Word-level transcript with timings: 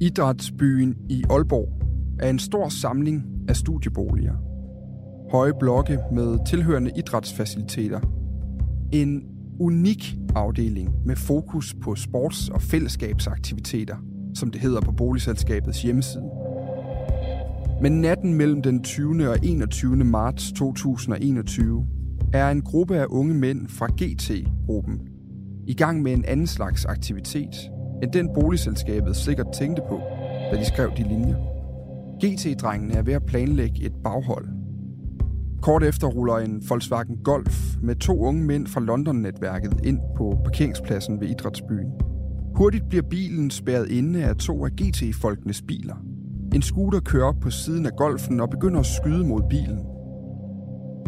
Idrætsbyen 0.00 0.96
i 1.08 1.24
Aalborg 1.30 1.68
er 2.20 2.30
en 2.30 2.38
stor 2.38 2.68
samling 2.68 3.24
af 3.48 3.56
studieboliger. 3.56 4.34
Høje 5.30 5.52
blokke 5.60 5.98
med 6.12 6.46
tilhørende 6.46 6.90
idrætsfaciliteter. 6.96 8.00
En 8.92 9.22
unik 9.60 10.16
afdeling 10.34 10.90
med 11.06 11.16
fokus 11.16 11.74
på 11.82 11.94
sports- 11.98 12.52
og 12.54 12.62
fællesskabsaktiviteter, 12.62 13.96
som 14.34 14.50
det 14.50 14.60
hedder 14.60 14.80
på 14.80 14.92
boligselskabets 14.92 15.82
hjemmeside. 15.82 16.30
Men 17.82 18.00
natten 18.00 18.34
mellem 18.34 18.62
den 18.62 18.82
20. 18.82 19.28
og 19.28 19.38
21. 19.42 19.96
marts 19.96 20.52
2021 20.52 21.86
er 22.32 22.50
en 22.50 22.62
gruppe 22.62 22.96
af 22.96 23.06
unge 23.08 23.34
mænd 23.34 23.68
fra 23.68 23.86
GT-gruppen 23.86 25.00
i 25.66 25.74
gang 25.74 26.02
med 26.02 26.12
en 26.12 26.24
anden 26.24 26.46
slags 26.46 26.84
aktivitet, 26.84 27.70
end 28.02 28.12
den 28.12 28.28
boligselskabet 28.34 29.16
sikkert 29.16 29.46
tænkte 29.52 29.82
på, 29.88 30.00
da 30.52 30.56
de 30.56 30.64
skrev 30.64 30.90
de 30.96 31.02
linjer. 31.02 31.36
GT-drengene 32.24 32.94
er 32.94 33.02
ved 33.02 33.12
at 33.12 33.24
planlægge 33.26 33.86
et 33.86 33.92
baghold. 34.04 34.48
Kort 35.62 35.82
efter 35.82 36.06
ruller 36.06 36.36
en 36.36 36.62
Volkswagen 36.68 37.16
Golf 37.24 37.76
med 37.82 37.96
to 37.96 38.18
unge 38.18 38.44
mænd 38.44 38.66
fra 38.66 38.80
London-netværket 38.80 39.80
ind 39.84 39.98
på 40.16 40.38
parkeringspladsen 40.44 41.20
ved 41.20 41.28
Idrætsbyen. 41.28 41.92
Hurtigt 42.54 42.88
bliver 42.88 43.02
bilen 43.02 43.50
spærret 43.50 43.90
inde 43.90 44.24
af 44.24 44.36
to 44.36 44.64
af 44.64 44.70
GT-folkenes 44.70 45.62
biler. 45.62 45.94
En 46.54 46.62
scooter 46.62 47.00
kører 47.00 47.24
op 47.24 47.40
på 47.40 47.50
siden 47.50 47.86
af 47.86 47.92
Golfen 47.96 48.40
og 48.40 48.50
begynder 48.50 48.80
at 48.80 48.86
skyde 48.86 49.26
mod 49.26 49.42
bilen. 49.50 49.78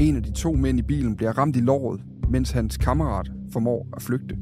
En 0.00 0.16
af 0.16 0.22
de 0.22 0.32
to 0.32 0.52
mænd 0.52 0.78
i 0.78 0.82
bilen 0.82 1.16
bliver 1.16 1.38
ramt 1.38 1.56
i 1.56 1.60
låret, 1.60 2.00
mens 2.30 2.50
hans 2.50 2.76
kammerat 2.76 3.30
formår 3.52 3.86
at 3.96 4.02
flygte. 4.02 4.36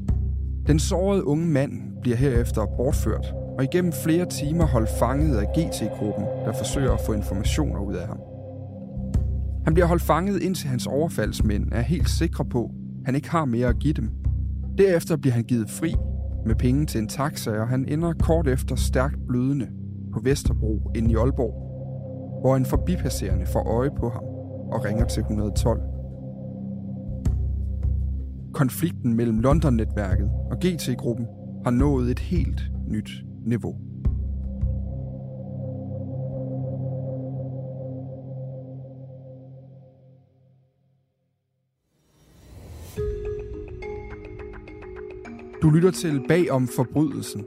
Den 0.67 0.79
sårede 0.79 1.27
unge 1.27 1.45
mand 1.45 1.71
bliver 2.01 2.17
herefter 2.17 2.65
bortført 2.77 3.33
og 3.57 3.63
igennem 3.63 3.91
flere 3.91 4.25
timer 4.25 4.65
holdt 4.65 4.89
fanget 4.99 5.37
af 5.37 5.45
GT-gruppen, 5.47 6.25
der 6.45 6.53
forsøger 6.53 6.91
at 6.91 7.01
få 7.05 7.13
informationer 7.13 7.79
ud 7.79 7.95
af 7.95 8.07
ham. 8.07 8.19
Han 9.65 9.73
bliver 9.73 9.87
holdt 9.87 10.03
fanget 10.03 10.41
indtil 10.41 10.69
hans 10.69 10.87
overfaldsmænd 10.87 11.71
er 11.71 11.81
helt 11.81 12.09
sikre 12.09 12.45
på, 12.45 12.63
at 12.63 13.05
han 13.05 13.15
ikke 13.15 13.29
har 13.29 13.45
mere 13.45 13.67
at 13.67 13.79
give 13.79 13.93
dem. 13.93 14.09
Derefter 14.77 15.17
bliver 15.17 15.33
han 15.33 15.43
givet 15.43 15.69
fri 15.69 15.95
med 16.45 16.55
penge 16.55 16.85
til 16.85 17.01
en 17.01 17.07
taxa, 17.07 17.51
og 17.51 17.67
han 17.67 17.85
ender 17.87 18.13
kort 18.13 18.47
efter 18.47 18.75
stærkt 18.75 19.27
blødende 19.27 19.67
på 20.13 20.19
Vesterbro 20.23 20.91
inde 20.95 21.11
i 21.11 21.15
Aalborg, 21.15 21.53
hvor 22.41 22.55
en 22.55 22.65
forbipasserende 22.65 23.45
får 23.45 23.77
øje 23.77 23.89
på 23.99 24.09
ham 24.09 24.23
og 24.71 24.85
ringer 24.85 25.05
til 25.05 25.19
112. 25.21 25.81
Konflikten 28.55 29.13
mellem 29.13 29.39
London-netværket 29.39 30.29
og 30.51 30.57
GT-gruppen 30.57 31.27
har 31.63 31.71
nået 31.71 32.11
et 32.11 32.19
helt 32.19 32.61
nyt 32.87 33.09
niveau. 33.45 33.75
Du 45.61 45.69
lytter 45.69 45.91
til 45.91 46.21
Bag 46.27 46.51
om 46.51 46.67
forbrydelsen, 46.67 47.45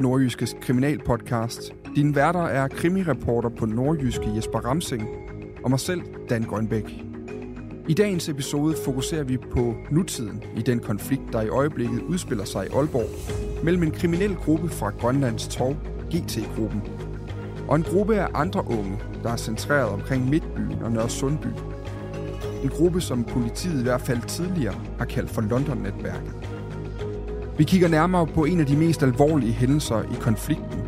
Nordjyskes 0.00 0.56
kriminalpodcast. 0.60 1.72
Din 1.96 2.14
værter 2.14 2.40
er 2.40 2.68
krimireporter 2.68 3.48
på 3.48 3.66
Nordjyske 3.66 4.34
Jesper 4.36 4.58
Ramsing 4.58 5.02
og 5.64 5.70
mig 5.70 5.80
selv, 5.80 6.00
Dan 6.30 6.42
Grønbæk. 6.42 7.07
I 7.88 7.94
dagens 7.94 8.28
episode 8.28 8.76
fokuserer 8.84 9.24
vi 9.24 9.36
på 9.36 9.74
nutiden 9.90 10.44
i 10.56 10.62
den 10.62 10.80
konflikt, 10.80 11.22
der 11.32 11.42
i 11.42 11.48
øjeblikket 11.48 12.02
udspiller 12.02 12.44
sig 12.44 12.66
i 12.66 12.68
Aalborg 12.74 13.08
mellem 13.64 13.82
en 13.82 13.90
kriminel 13.90 14.34
gruppe 14.34 14.68
fra 14.68 14.90
Grønlands 14.90 15.48
Torv, 15.48 15.76
GT-gruppen, 16.14 16.82
og 17.68 17.76
en 17.76 17.82
gruppe 17.82 18.16
af 18.16 18.28
andre 18.34 18.64
unge, 18.66 18.98
der 19.22 19.32
er 19.32 19.36
centreret 19.36 19.88
omkring 19.88 20.30
Midtbyen 20.30 20.82
og 20.82 20.92
Nørre 20.92 21.10
Sundby. 21.10 21.46
En 22.62 22.68
gruppe, 22.68 23.00
som 23.00 23.24
politiet 23.24 23.80
i 23.80 23.82
hvert 23.82 24.00
fald 24.00 24.22
tidligere 24.26 24.74
har 24.98 25.04
kaldt 25.04 25.30
for 25.30 25.40
London-netværket. 25.40 26.32
Vi 27.58 27.64
kigger 27.64 27.88
nærmere 27.88 28.26
på 28.26 28.44
en 28.44 28.60
af 28.60 28.66
de 28.66 28.76
mest 28.76 29.02
alvorlige 29.02 29.52
hændelser 29.52 30.02
i 30.02 30.16
konflikten. 30.20 30.80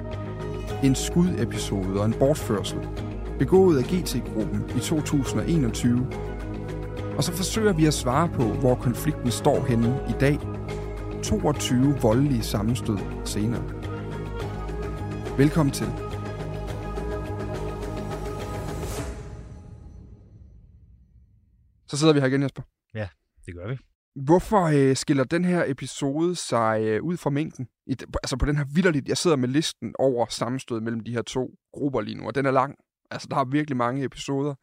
En 0.83 0.95
skudepisode 0.95 2.01
og 2.01 2.07
en 2.07 2.15
bortførsel, 2.19 2.79
begået 3.39 3.79
af 3.79 3.85
GT-gruppen 3.85 4.65
i 4.77 4.81
2021. 4.81 6.07
Og 7.21 7.25
så 7.25 7.33
forsøger 7.33 7.73
vi 7.73 7.87
at 7.87 7.95
svare 7.95 8.29
på, 8.29 8.43
hvor 8.43 8.75
konflikten 8.75 9.31
står 9.31 9.65
henne 9.65 10.01
i 10.09 10.13
dag. 10.21 10.39
22 11.23 11.95
voldelige 12.03 12.43
sammenstød 12.43 12.99
senere. 13.25 13.63
Velkommen 15.39 15.73
til. 15.73 15.87
Så 21.89 21.97
sidder 21.97 22.13
vi 22.15 22.21
her 22.21 22.27
igen, 22.27 22.43
Jesper. 22.43 22.63
Ja, 22.95 23.09
det 23.47 23.55
gør 23.55 23.69
vi. 23.69 23.79
Hvorfor 24.25 24.63
øh, 24.63 24.97
skiller 24.97 25.25
den 25.25 25.45
her 25.45 25.65
episode 25.67 26.37
sig 26.37 26.81
øh, 26.83 27.03
ud 27.03 27.17
fra 27.17 27.31
mængden? 27.31 27.69
I, 27.87 27.97
altså 28.23 28.37
på 28.37 28.47
den 28.47 28.57
her 28.57 28.65
vidderligt, 28.75 29.09
jeg 29.09 29.17
sidder 29.17 29.37
med 29.37 29.49
listen 29.49 29.95
over 29.99 30.27
sammenstød 30.27 30.81
mellem 30.81 31.01
de 31.01 31.13
her 31.13 31.23
to 31.23 31.51
grupper 31.73 32.01
lige 32.01 32.17
nu, 32.17 32.27
og 32.27 32.35
den 32.35 32.47
er 32.47 32.51
lang. 32.51 32.75
Altså 33.11 33.29
der 33.31 33.37
har 33.37 33.45
virkelig 33.45 33.77
mange 33.77 34.05
episoder. 34.05 34.55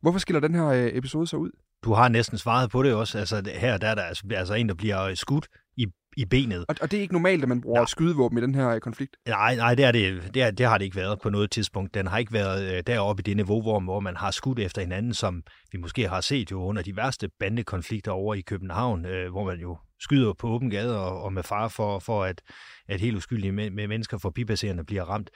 Hvorfor 0.00 0.18
skiller 0.18 0.40
den 0.40 0.54
her 0.54 0.66
øh, 0.66 0.90
episode 0.92 1.26
sig 1.26 1.38
ud? 1.38 1.50
Du 1.84 1.92
har 1.92 2.08
næsten 2.08 2.38
svaret 2.38 2.70
på 2.70 2.82
det 2.82 2.94
også. 2.94 3.18
Altså 3.18 3.50
her 3.54 3.78
der 3.78 3.88
er 3.88 3.94
der 3.94 4.02
altså, 4.02 4.24
altså 4.30 4.54
en, 4.54 4.68
der 4.68 4.74
bliver 4.74 5.14
skudt 5.14 5.48
i, 5.76 5.86
i 6.16 6.24
benet. 6.24 6.64
Og, 6.68 6.74
og 6.80 6.90
det 6.90 6.96
er 6.96 7.00
ikke 7.00 7.14
normalt, 7.14 7.42
at 7.42 7.48
man 7.48 7.60
bruger 7.60 7.80
Nej. 7.80 7.86
skydevåben 7.86 8.38
i 8.38 8.40
den 8.40 8.54
her 8.54 8.68
øh, 8.68 8.80
konflikt? 8.80 9.16
Nej, 9.28 9.56
nej 9.56 9.74
det, 9.74 9.84
er 9.84 9.92
det, 9.92 10.34
det, 10.34 10.42
er, 10.42 10.50
det 10.50 10.66
har 10.66 10.78
det 10.78 10.84
ikke 10.84 10.96
været 10.96 11.20
på 11.20 11.30
noget 11.30 11.50
tidspunkt. 11.50 11.94
Den 11.94 12.06
har 12.06 12.18
ikke 12.18 12.32
været 12.32 12.76
øh, 12.76 12.82
deroppe 12.86 13.20
i 13.20 13.22
det 13.22 13.36
niveau, 13.36 13.62
hvor, 13.62 13.80
hvor 13.80 14.00
man 14.00 14.16
har 14.16 14.30
skudt 14.30 14.58
efter 14.58 14.82
hinanden, 14.82 15.14
som 15.14 15.42
vi 15.72 15.78
måske 15.78 16.08
har 16.08 16.20
set 16.20 16.50
jo 16.50 16.62
under 16.62 16.82
de 16.82 16.96
værste 16.96 17.28
bandekonflikter 17.40 18.12
over 18.12 18.34
i 18.34 18.40
København, 18.40 19.06
øh, 19.06 19.30
hvor 19.30 19.44
man 19.44 19.60
jo 19.60 19.78
skyder 20.00 20.32
på 20.32 20.48
åben 20.48 20.70
gade 20.70 21.00
og, 21.00 21.22
og 21.22 21.32
med 21.32 21.42
far 21.42 21.68
for, 21.68 21.98
for 21.98 22.24
at, 22.24 22.42
at 22.88 23.00
helt 23.00 23.16
uskyldige 23.16 23.52
med, 23.52 23.70
med 23.70 23.88
mennesker 23.88 24.18
forbipasserende 24.18 24.84
bliver 24.84 25.04
ramt. 25.04 25.30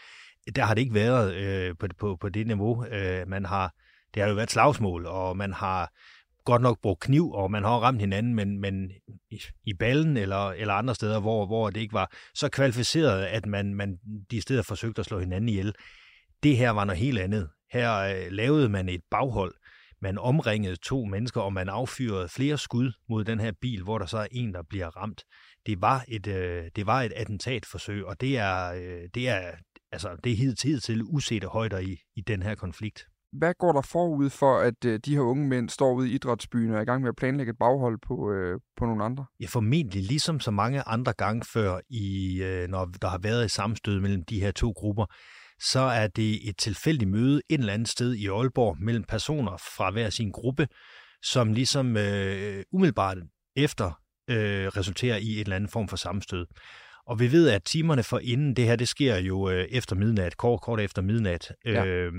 Der 0.56 0.64
har 0.64 0.74
det 0.74 0.80
ikke 0.80 0.94
været 0.94 1.34
øh, 1.34 1.74
på, 1.80 1.86
på, 1.98 2.16
på 2.20 2.28
det 2.28 2.46
niveau. 2.46 2.86
Øh, 2.86 3.28
man 3.28 3.44
har, 3.44 3.72
det 4.14 4.22
har 4.22 4.28
jo 4.28 4.34
været 4.34 4.50
slagsmål, 4.50 5.06
og 5.06 5.36
man 5.36 5.52
har 5.52 5.92
godt 6.50 6.62
nok 6.62 6.80
brugt 6.82 7.00
kniv, 7.00 7.30
og 7.30 7.50
man 7.50 7.62
har 7.62 7.78
ramt 7.78 8.00
hinanden, 8.00 8.34
men, 8.34 8.60
men 8.60 8.90
i, 9.30 9.40
i 9.66 9.74
ballen 9.74 10.16
eller, 10.16 10.50
eller 10.50 10.74
andre 10.74 10.94
steder, 10.94 11.20
hvor, 11.20 11.46
hvor 11.46 11.70
det 11.70 11.80
ikke 11.80 11.92
var 11.92 12.12
så 12.34 12.48
kvalificeret, 12.48 13.24
at 13.24 13.46
man, 13.46 13.74
man 13.74 13.98
de 14.30 14.40
steder 14.40 14.62
forsøgte 14.62 15.00
at 15.00 15.06
slå 15.06 15.18
hinanden 15.18 15.48
ihjel. 15.48 15.74
Det 16.42 16.56
her 16.56 16.70
var 16.70 16.84
noget 16.84 16.98
helt 16.98 17.18
andet. 17.18 17.48
Her 17.72 17.94
øh, 17.98 18.32
lavede 18.32 18.68
man 18.68 18.88
et 18.88 19.00
baghold. 19.10 19.54
Man 20.02 20.18
omringede 20.18 20.76
to 20.76 21.04
mennesker, 21.04 21.40
og 21.40 21.52
man 21.52 21.68
affyrede 21.68 22.28
flere 22.28 22.58
skud 22.58 22.92
mod 23.08 23.24
den 23.24 23.40
her 23.40 23.52
bil, 23.60 23.82
hvor 23.82 23.98
der 23.98 24.06
så 24.06 24.18
er 24.18 24.26
en, 24.30 24.54
der 24.54 24.62
bliver 24.68 24.96
ramt. 24.96 25.24
Det 25.66 25.80
var 25.80 26.04
et, 26.08 26.26
øh, 26.26 26.64
det 26.76 26.86
var 26.86 27.02
et 27.02 27.12
attentatforsøg, 27.16 28.06
og 28.06 28.20
det 28.20 28.38
er, 28.38 28.72
øh, 28.72 29.08
det 29.14 29.28
er, 29.28 29.50
altså, 29.92 30.16
det 30.24 30.32
er 30.32 30.36
hidtil 30.36 30.80
til 30.80 31.02
usete 31.02 31.46
højder 31.46 31.78
i, 31.78 31.96
i 32.16 32.20
den 32.20 32.42
her 32.42 32.54
konflikt. 32.54 33.09
Hvad 33.32 33.54
går 33.58 33.72
der 33.72 33.80
forud 33.80 34.30
for, 34.30 34.58
at 34.58 34.84
øh, 34.84 35.00
de 35.04 35.14
her 35.14 35.20
unge 35.20 35.48
mænd 35.48 35.68
står 35.68 35.92
ude 35.92 36.10
i 36.10 36.14
idrætsbyen 36.14 36.70
og 36.70 36.76
er 36.76 36.82
i 36.82 36.84
gang 36.84 37.02
med 37.02 37.08
at 37.08 37.16
planlægge 37.16 37.50
et 37.50 37.58
baghold 37.58 37.98
på, 38.06 38.32
øh, 38.32 38.60
på 38.76 38.86
nogle 38.86 39.04
andre? 39.04 39.26
Ja, 39.40 39.46
formentlig 39.46 40.02
ligesom 40.02 40.40
så 40.40 40.50
mange 40.50 40.82
andre 40.82 41.12
gange 41.12 41.44
før, 41.52 41.80
i, 41.90 42.42
øh, 42.42 42.68
når 42.68 42.84
der 43.02 43.08
har 43.08 43.18
været 43.18 43.44
et 43.44 43.50
sammenstød 43.50 44.00
mellem 44.00 44.24
de 44.24 44.40
her 44.40 44.50
to 44.50 44.70
grupper, 44.70 45.06
så 45.60 45.80
er 45.80 46.06
det 46.06 46.48
et 46.48 46.56
tilfældigt 46.58 47.10
møde 47.10 47.42
et 47.48 47.60
eller 47.60 47.72
andet 47.72 47.88
sted 47.88 48.14
i 48.14 48.26
Aalborg 48.26 48.76
mellem 48.80 49.04
personer 49.04 49.56
fra 49.76 49.90
hver 49.90 50.10
sin 50.10 50.30
gruppe, 50.30 50.68
som 51.22 51.52
ligesom 51.52 51.96
øh, 51.96 52.64
umiddelbart 52.72 53.18
efter 53.56 54.00
øh, 54.30 54.66
resulterer 54.66 55.16
i 55.16 55.32
et 55.32 55.40
eller 55.40 55.56
andet 55.56 55.70
form 55.70 55.88
for 55.88 55.96
sammenstød. 55.96 56.46
Og 57.06 57.20
vi 57.20 57.32
ved, 57.32 57.50
at 57.50 57.64
timerne 57.64 58.02
for 58.02 58.18
inden, 58.18 58.56
det 58.56 58.64
her, 58.64 58.76
det 58.76 58.88
sker 58.88 59.16
jo 59.16 59.50
øh, 59.50 59.64
efter 59.70 59.96
midnat, 59.96 60.36
kort, 60.36 60.60
kort 60.60 60.80
efter 60.80 61.02
midnat. 61.02 61.52
Ja. 61.64 61.84
Øh, 61.84 62.12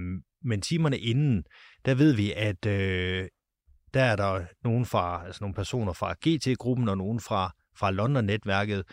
men 0.44 0.62
timerne 0.62 1.00
inden, 1.00 1.44
der 1.86 1.96
ved 1.96 2.14
vi, 2.14 2.34
at 2.34 2.66
øh, 2.66 3.28
der 3.94 4.04
er 4.04 4.16
der 4.16 4.42
nogen 4.64 4.86
fra, 4.86 5.26
altså 5.26 5.44
nogle 5.44 5.54
personer 5.54 5.94
fra 5.94 6.14
GT-gruppen 6.14 6.90
og 6.90 6.98
nogen 6.98 7.20
fra, 7.20 7.52
fra 7.78 7.92
London-netværket, 7.92 8.84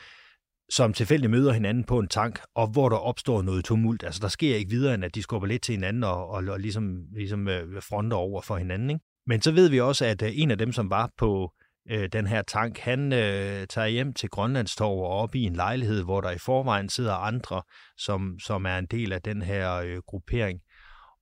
som 0.70 0.92
tilfældigt 0.92 1.30
møder 1.30 1.52
hinanden 1.52 1.84
på 1.84 1.98
en 1.98 2.08
tank, 2.08 2.40
og 2.54 2.66
hvor 2.66 2.88
der 2.88 2.96
opstår 2.96 3.42
noget 3.42 3.64
tumult. 3.64 4.04
Altså, 4.04 4.20
der 4.20 4.28
sker 4.28 4.56
ikke 4.56 4.70
videre, 4.70 4.94
end 4.94 5.04
at 5.04 5.14
de 5.14 5.22
skubber 5.22 5.48
lidt 5.48 5.62
til 5.62 5.72
hinanden 5.72 6.04
og, 6.04 6.28
og, 6.28 6.44
og 6.48 6.60
ligesom, 6.60 7.04
ligesom 7.14 7.48
øh, 7.48 7.82
fronter 7.82 8.16
over 8.16 8.42
for 8.42 8.56
hinanden. 8.56 8.90
Ikke? 8.90 9.04
Men 9.26 9.42
så 9.42 9.50
ved 9.50 9.68
vi 9.68 9.80
også, 9.80 10.04
at 10.04 10.22
øh, 10.22 10.30
en 10.32 10.50
af 10.50 10.58
dem, 10.58 10.72
som 10.72 10.90
var 10.90 11.10
på 11.18 11.52
øh, 11.90 12.08
den 12.12 12.26
her 12.26 12.42
tank, 12.42 12.78
han 12.78 13.12
øh, 13.12 13.66
tager 13.66 13.86
hjem 13.86 14.12
til 14.12 14.28
Grønlandstorv 14.28 14.98
og 14.98 15.08
op 15.08 15.34
i 15.34 15.42
en 15.42 15.56
lejlighed, 15.56 16.04
hvor 16.04 16.20
der 16.20 16.30
i 16.30 16.38
forvejen 16.38 16.88
sidder 16.88 17.14
andre, 17.14 17.62
som, 17.96 18.38
som 18.38 18.66
er 18.66 18.78
en 18.78 18.86
del 18.86 19.12
af 19.12 19.22
den 19.22 19.42
her 19.42 19.74
øh, 19.74 19.98
gruppering. 20.06 20.60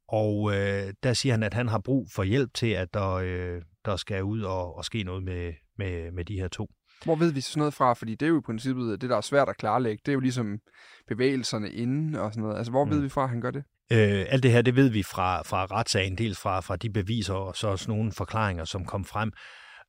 Og 0.08 0.54
øh, 0.54 0.92
der 1.02 1.12
siger 1.12 1.32
han, 1.32 1.42
at 1.42 1.54
han 1.54 1.68
har 1.68 1.80
brug 1.84 2.06
for 2.14 2.22
hjælp 2.22 2.54
til, 2.54 2.66
at 2.66 2.94
der, 2.94 3.12
øh, 3.12 3.62
der 3.84 3.96
skal 3.96 4.22
ud 4.22 4.42
og, 4.42 4.76
og 4.76 4.84
ske 4.84 5.02
noget 5.02 5.22
med, 5.22 5.52
med, 5.78 6.12
med 6.12 6.24
de 6.24 6.34
her 6.34 6.48
to. 6.48 6.66
Hvor 7.04 7.16
ved 7.16 7.32
vi 7.32 7.40
sådan 7.40 7.60
noget 7.60 7.74
fra? 7.74 7.94
Fordi 7.94 8.14
det 8.14 8.26
er 8.26 8.30
jo 8.30 8.38
i 8.38 8.46
princippet, 8.46 9.00
det 9.00 9.10
der 9.10 9.16
er 9.16 9.20
svært 9.20 9.48
at 9.48 9.56
klarlægge, 9.56 10.02
det 10.06 10.12
er 10.12 10.14
jo 10.14 10.20
ligesom 10.20 10.58
bevægelserne 11.08 11.70
inden 11.70 12.14
og 12.14 12.32
sådan 12.32 12.42
noget. 12.42 12.56
Altså, 12.56 12.70
hvor 12.70 12.84
mm. 12.84 12.90
ved 12.90 13.00
vi 13.00 13.08
fra, 13.08 13.22
at 13.22 13.28
han 13.28 13.40
gør 13.40 13.50
det? 13.50 13.64
Øh, 13.92 14.26
alt 14.28 14.42
det 14.42 14.50
her, 14.50 14.62
det 14.62 14.76
ved 14.76 14.88
vi 14.88 15.02
fra, 15.02 15.42
fra 15.42 15.64
retssagen, 15.64 16.18
dels 16.18 16.38
fra, 16.38 16.60
fra 16.60 16.76
de 16.76 16.90
beviser 16.90 17.34
og 17.34 17.56
så 17.56 17.68
også 17.68 17.90
nogle 17.90 18.12
forklaringer, 18.12 18.64
som 18.64 18.84
kom 18.84 19.04
frem. 19.04 19.32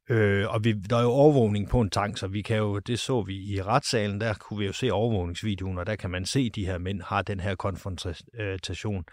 Øh, 0.09 0.53
og 0.53 0.63
vi, 0.63 0.73
der 0.73 0.97
er 0.97 1.01
jo 1.01 1.09
overvågning 1.09 1.69
på 1.69 1.81
en 1.81 1.89
tank, 1.89 2.17
så 2.17 2.27
vi 2.27 2.41
kan 2.41 2.57
jo, 2.57 2.79
det 2.79 2.99
så 2.99 3.21
vi 3.21 3.35
i 3.35 3.61
retssalen, 3.61 4.21
der 4.21 4.33
kunne 4.33 4.59
vi 4.59 4.65
jo 4.65 4.73
se 4.73 4.91
overvågningsvideoen, 4.91 5.77
og 5.77 5.85
der 5.85 5.95
kan 5.95 6.09
man 6.09 6.25
se, 6.25 6.39
at 6.39 6.55
de 6.55 6.65
her 6.65 6.77
mænd 6.77 7.01
har 7.01 7.21
den 7.21 7.39
her 7.39 7.55
konfrontation. 7.55 8.97
Øh, 8.97 9.05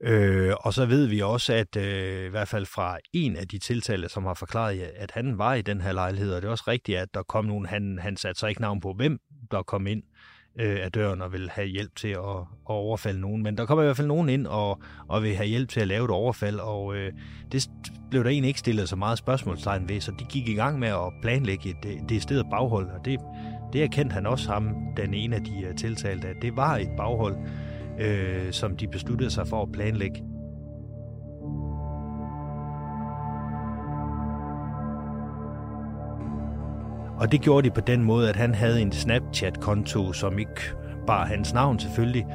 Øh, 0.00 0.54
og 0.60 0.74
så 0.74 0.86
ved 0.86 1.06
vi 1.06 1.20
også, 1.20 1.52
at 1.52 1.76
øh, 1.76 2.26
i 2.26 2.28
hvert 2.28 2.48
fald 2.48 2.66
fra 2.66 2.98
en 3.12 3.36
af 3.36 3.48
de 3.48 3.58
tiltalte, 3.58 4.08
som 4.08 4.24
har 4.24 4.34
forklaret, 4.34 4.80
at 4.96 5.10
han 5.10 5.38
var 5.38 5.54
i 5.54 5.62
den 5.62 5.80
her 5.80 5.92
lejlighed, 5.92 6.34
og 6.34 6.42
det 6.42 6.48
er 6.48 6.52
også 6.52 6.64
rigtigt, 6.68 6.98
at 6.98 7.14
der 7.14 7.22
kom 7.22 7.44
nogen, 7.44 7.66
han, 7.66 7.98
han 8.02 8.16
satte 8.16 8.38
sig 8.38 8.48
ikke 8.48 8.60
navn 8.60 8.80
på, 8.80 8.92
hvem 8.92 9.18
der 9.50 9.62
kom 9.62 9.86
ind 9.86 10.02
øh, 10.60 10.78
af 10.82 10.92
døren 10.92 11.22
og 11.22 11.32
vil 11.32 11.50
have 11.50 11.66
hjælp 11.66 11.96
til 11.96 12.08
at, 12.08 12.38
at 12.68 12.74
overfalde 12.74 13.20
nogen. 13.20 13.42
Men 13.42 13.58
der 13.58 13.66
kommer 13.66 13.82
i 13.82 13.86
hvert 13.86 13.96
fald 13.96 14.08
nogen 14.08 14.28
ind 14.28 14.46
og, 14.46 14.82
og 15.08 15.22
vil 15.22 15.36
have 15.36 15.48
hjælp 15.48 15.68
til 15.68 15.80
at 15.80 15.88
lave 15.88 16.04
et 16.04 16.10
overfald, 16.10 16.58
og 16.58 16.96
øh, 16.96 17.12
det 17.52 17.70
blev 18.10 18.24
der 18.24 18.30
egentlig 18.30 18.48
ikke 18.48 18.60
stillet 18.60 18.88
så 18.88 18.96
meget 18.96 19.18
spørgsmålstegn 19.18 19.88
ved, 19.88 20.00
så 20.00 20.12
de 20.18 20.24
gik 20.24 20.48
i 20.48 20.54
gang 20.54 20.78
med 20.78 20.88
at 20.88 21.12
planlægge 21.22 21.70
et, 21.70 21.84
øh, 21.86 22.08
det 22.08 22.22
sted 22.22 22.44
baghold, 22.50 22.86
og 22.86 23.04
det, 23.04 23.20
det 23.72 23.82
erkendte 23.82 24.14
han 24.14 24.26
også 24.26 24.52
ham, 24.52 24.74
den 24.96 25.14
ene 25.14 25.36
af 25.36 25.44
de 25.44 25.64
øh, 25.68 25.76
tiltalte, 25.76 26.28
at 26.28 26.36
det 26.42 26.56
var 26.56 26.76
et 26.76 26.90
baghold, 26.96 27.36
øh, 28.00 28.52
som 28.52 28.76
de 28.76 28.88
besluttede 28.88 29.30
sig 29.30 29.46
for 29.46 29.62
at 29.62 29.72
planlægge. 29.72 30.22
Og 37.18 37.32
det 37.32 37.40
gjorde 37.40 37.68
de 37.68 37.74
på 37.74 37.80
den 37.80 38.02
måde, 38.02 38.28
at 38.28 38.36
han 38.36 38.54
havde 38.54 38.82
en 38.82 38.92
Snapchat-konto, 38.92 40.12
som 40.12 40.38
ikke 40.38 40.60
bare 41.06 41.26
hans 41.26 41.54
navn 41.54 41.78
selvfølgelig, 41.78 42.26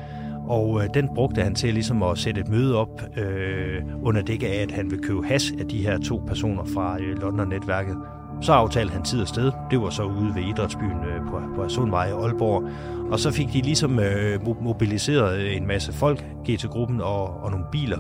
og 0.48 0.84
øh, 0.84 0.90
den 0.94 1.10
brugte 1.16 1.42
han 1.42 1.56
til 1.56 1.74
ligesom 1.74 2.04
at 2.04 2.18
sætte 2.18 2.42
et 2.42 2.48
møde 2.48 2.78
op 2.78 3.02
øh, 3.18 3.82
under 4.04 4.22
dække 4.22 4.48
af, 4.48 4.62
at 4.62 4.72
han 4.72 4.92
ville 4.92 5.04
købe 5.04 5.26
has 5.26 5.52
af 5.60 5.68
de 5.68 5.78
her 5.78 5.98
to 6.00 6.24
personer 6.28 6.64
fra 6.74 6.98
øh, 7.02 7.22
London-netværket. 7.22 7.98
Så 8.44 8.54
aftalte 8.54 8.94
han 8.94 9.04
tid 9.04 9.22
og 9.22 9.28
sted. 9.28 9.52
Det 9.72 9.82
var 9.82 9.90
så 9.90 10.04
ude 10.04 10.36
ved 10.36 10.44
idrætsbyen 10.44 11.04
øh, 11.06 11.28
på, 11.30 11.42
på 11.56 11.70
Sundvej 11.70 12.08
i 12.08 12.12
Aalborg. 12.12 12.70
Og 13.12 13.20
så 13.20 13.32
fik 13.32 13.54
de 13.54 13.62
ligesom 13.62 14.00
øh, 14.00 14.48
mobiliseret 14.62 15.58
en 15.58 15.68
masse 15.68 15.94
folk, 15.94 16.26
GT-gruppen 16.50 17.02
og, 17.02 17.44
og 17.44 17.52
nogle 17.52 17.66
biler. 17.72 17.98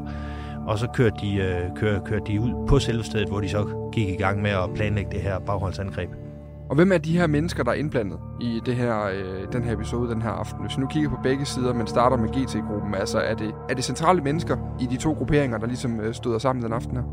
Og 0.68 0.80
så 0.80 0.88
kørte 0.88 1.16
de, 1.22 1.36
øh, 1.36 1.75
kørte, 1.75 2.01
kørte 2.06 2.25
de 2.28 2.42
ud 2.42 2.68
på 2.68 2.80
selve 2.80 3.04
stedet, 3.04 3.28
hvor 3.30 3.40
de 3.40 3.50
så 3.50 3.90
gik 3.92 4.10
i 4.10 4.16
gang 4.16 4.42
med 4.42 4.51
at 4.51 4.69
planlægge 4.75 5.12
det 5.12 5.22
her 5.22 5.40
bagholdsangreb. 5.40 6.10
Og 6.69 6.75
hvem 6.75 6.92
er 6.92 6.98
de 6.98 7.18
her 7.18 7.28
mennesker, 7.28 7.63
der 7.63 7.72
er 7.72 7.75
indblandet 7.75 8.19
i 8.42 8.62
det 8.66 8.75
her, 8.75 9.04
øh, 9.04 9.54
den 9.54 9.63
her 9.63 9.74
episode 9.74 10.10
den 10.10 10.22
her 10.22 10.30
aften? 10.30 10.62
Hvis 10.66 10.78
vi 10.78 10.81
nu 10.81 10.88
kigger 10.88 11.10
på 11.10 11.18
begge 11.24 11.46
sider, 11.46 11.74
men 11.74 11.88
starter 11.88 12.18
med 12.18 12.30
GT-gruppen, 12.30 12.96
altså 12.96 13.19
er 13.19 13.36
det, 13.36 13.51
er 13.69 13.74
det 13.74 13.84
centrale 13.84 14.22
mennesker 14.22 14.57
i 14.81 14.86
de 14.86 14.98
to 14.98 15.13
grupperinger, 15.13 15.57
der 15.57 15.68
ligesom 15.68 16.00
øh, 16.00 16.13
støder 16.13 16.38
sammen 16.38 16.63
den 16.66 16.74
aften 16.74 16.96
her? 16.96 17.04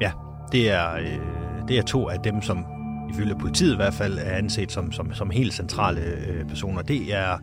Ja, 0.00 0.10
det 0.52 0.70
er, 0.70 0.94
øh, 0.94 1.37
det 1.68 1.78
er 1.78 1.82
to 1.82 2.08
af 2.08 2.20
dem, 2.20 2.42
som 2.42 2.64
ifølge 3.10 3.34
politiet 3.34 3.72
i 3.72 3.76
hvert 3.76 3.94
fald 3.94 4.18
er 4.18 4.36
anset 4.36 4.72
som, 4.72 4.92
som, 4.92 5.14
som 5.14 5.30
helt 5.30 5.54
centrale 5.54 6.00
øh, 6.00 6.44
personer. 6.48 6.82
Det 6.82 7.14
er, 7.14 7.38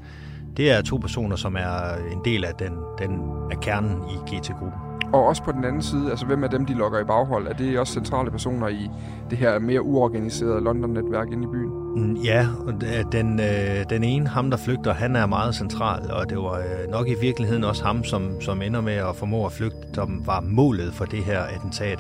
det 0.57 0.72
er 0.72 0.81
to 0.81 0.98
personer, 0.98 1.36
som 1.36 1.56
er 1.56 1.95
en 2.12 2.19
del 2.25 2.45
af 2.45 2.54
den, 2.60 2.74
den 3.00 3.19
af 3.51 3.60
kernen 3.60 3.98
i 4.10 4.36
GT-gruppen. 4.36 4.84
Og 5.15 5.25
også 5.25 5.44
på 5.44 5.51
den 5.51 5.65
anden 5.65 5.81
side, 5.81 6.09
altså 6.09 6.25
hvem 6.25 6.44
er 6.44 6.47
dem, 6.47 6.65
de 6.65 6.73
lokker 6.73 7.00
i 7.00 7.03
baghold? 7.03 7.47
Er 7.47 7.53
det 7.53 7.79
også 7.79 7.94
centrale 7.94 8.31
personer 8.31 8.67
i 8.67 8.89
det 9.29 9.38
her 9.38 9.59
mere 9.59 9.81
uorganiserede 9.81 10.62
London-netværk 10.63 11.31
inde 11.31 11.43
i 11.43 11.48
byen? 11.48 11.72
Mm, 11.95 12.15
ja, 12.15 12.48
og 12.67 12.74
øh, 12.74 13.12
den, 13.12 13.39
øh, 13.39 13.86
den 13.89 14.03
ene, 14.03 14.27
ham 14.27 14.50
der 14.50 14.57
flygter, 14.57 14.93
han 14.93 15.15
er 15.15 15.25
meget 15.25 15.55
central, 15.55 16.12
og 16.12 16.29
det 16.29 16.38
var 16.38 16.57
øh, 16.57 16.91
nok 16.91 17.07
i 17.07 17.15
virkeligheden 17.22 17.63
også 17.63 17.84
ham, 17.84 18.03
som, 18.03 18.41
som 18.41 18.62
ender 18.62 18.81
med 18.81 18.93
at 18.93 19.15
formå 19.15 19.45
at 19.45 19.51
flygte, 19.51 19.77
som 19.93 20.22
var 20.25 20.41
målet 20.41 20.93
for 20.93 21.05
det 21.05 21.24
her 21.24 21.39
attentat. 21.39 22.00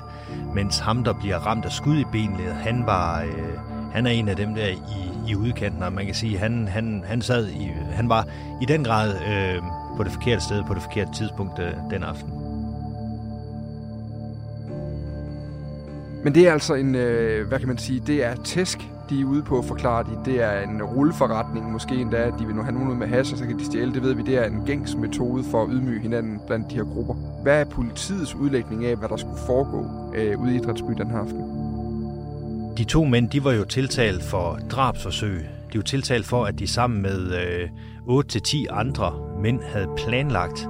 Mens 0.55 0.79
ham, 0.79 1.03
der 1.03 1.13
bliver 1.13 1.37
ramt 1.37 1.65
af 1.65 1.71
skud 1.71 1.97
i 1.97 2.05
benet, 2.11 2.53
han 2.53 2.83
var... 2.85 3.21
Øh, 3.21 3.57
han 3.91 4.05
er 4.07 4.11
en 4.11 4.27
af 4.27 4.35
dem 4.35 4.55
der 4.55 4.67
i, 4.67 5.31
i 5.31 5.35
udkanten, 5.35 5.83
og 5.83 5.93
man 5.93 6.05
kan 6.05 6.15
sige, 6.15 6.37
han, 6.37 6.67
han, 6.67 7.03
han 7.07 7.21
sad 7.21 7.47
i, 7.47 7.71
han 7.91 8.09
var 8.09 8.27
i 8.61 8.65
den 8.65 8.83
grad 8.83 9.09
øh, 9.09 9.61
på 9.97 10.03
det 10.03 10.11
forkerte 10.11 10.41
sted 10.41 10.63
på 10.67 10.73
det 10.73 10.81
forkerte 10.81 11.11
tidspunkt 11.13 11.59
øh, 11.59 11.71
den 11.91 12.03
aften. 12.03 12.44
Men 16.25 16.35
det 16.35 16.47
er 16.47 16.53
altså 16.53 16.73
en, 16.73 16.95
øh, 16.95 17.47
hvad 17.47 17.59
kan 17.59 17.67
man 17.67 17.77
sige, 17.77 18.03
det 18.07 18.23
er 18.23 18.35
tæsk, 18.35 18.79
de 19.09 19.21
er 19.21 19.25
ude 19.25 19.43
på, 19.43 19.61
forklare 19.61 20.03
de. 20.03 20.31
Det 20.31 20.43
er 20.43 20.61
en 20.61 20.83
rulleforretning, 20.83 21.71
måske 21.71 21.95
endda, 21.95 22.17
at 22.17 22.33
de 22.39 22.45
vil 22.45 22.55
nu 22.55 22.61
have 22.61 22.73
nogen 22.73 22.99
med 22.99 23.07
hash, 23.07 23.33
og 23.33 23.37
så 23.39 23.45
kan 23.45 23.59
de 23.59 23.65
stjæle. 23.65 23.93
Det 23.93 24.03
ved 24.03 24.13
vi, 24.13 24.21
det 24.21 24.37
er 24.37 24.45
en 24.45 24.63
gængs 24.65 24.95
metode 24.95 25.43
for 25.51 25.63
at 25.63 25.69
ydmyge 25.71 26.01
hinanden 26.01 26.41
blandt 26.47 26.71
de 26.71 26.75
her 26.75 26.83
grupper. 26.83 27.13
Hvad 27.43 27.61
er 27.61 27.65
politiets 27.65 28.35
udlægning 28.35 28.85
af, 28.85 28.95
hvad 28.95 29.09
der 29.09 29.17
skulle 29.17 29.37
foregå 29.45 29.85
øh, 30.15 30.41
ude 30.41 30.53
i 30.53 30.57
Idrætsby 30.57 30.91
den 30.97 31.07
her 31.07 31.17
aften? 31.17 31.41
De 32.77 32.83
to 32.83 33.03
mænd, 33.03 33.29
de 33.29 33.43
var 33.43 33.51
jo 33.51 33.65
tiltalt 33.65 34.23
for 34.23 34.59
drabsforsøg. 34.71 35.45
De 35.73 35.77
var 35.77 35.83
tiltalt 35.83 36.25
for, 36.25 36.45
at 36.45 36.59
de 36.59 36.67
sammen 36.67 37.01
med 37.01 37.19
øh, 38.07 38.19
8-10 38.19 38.65
andre 38.69 39.13
mænd 39.41 39.59
havde 39.73 39.87
planlagt 39.97 40.67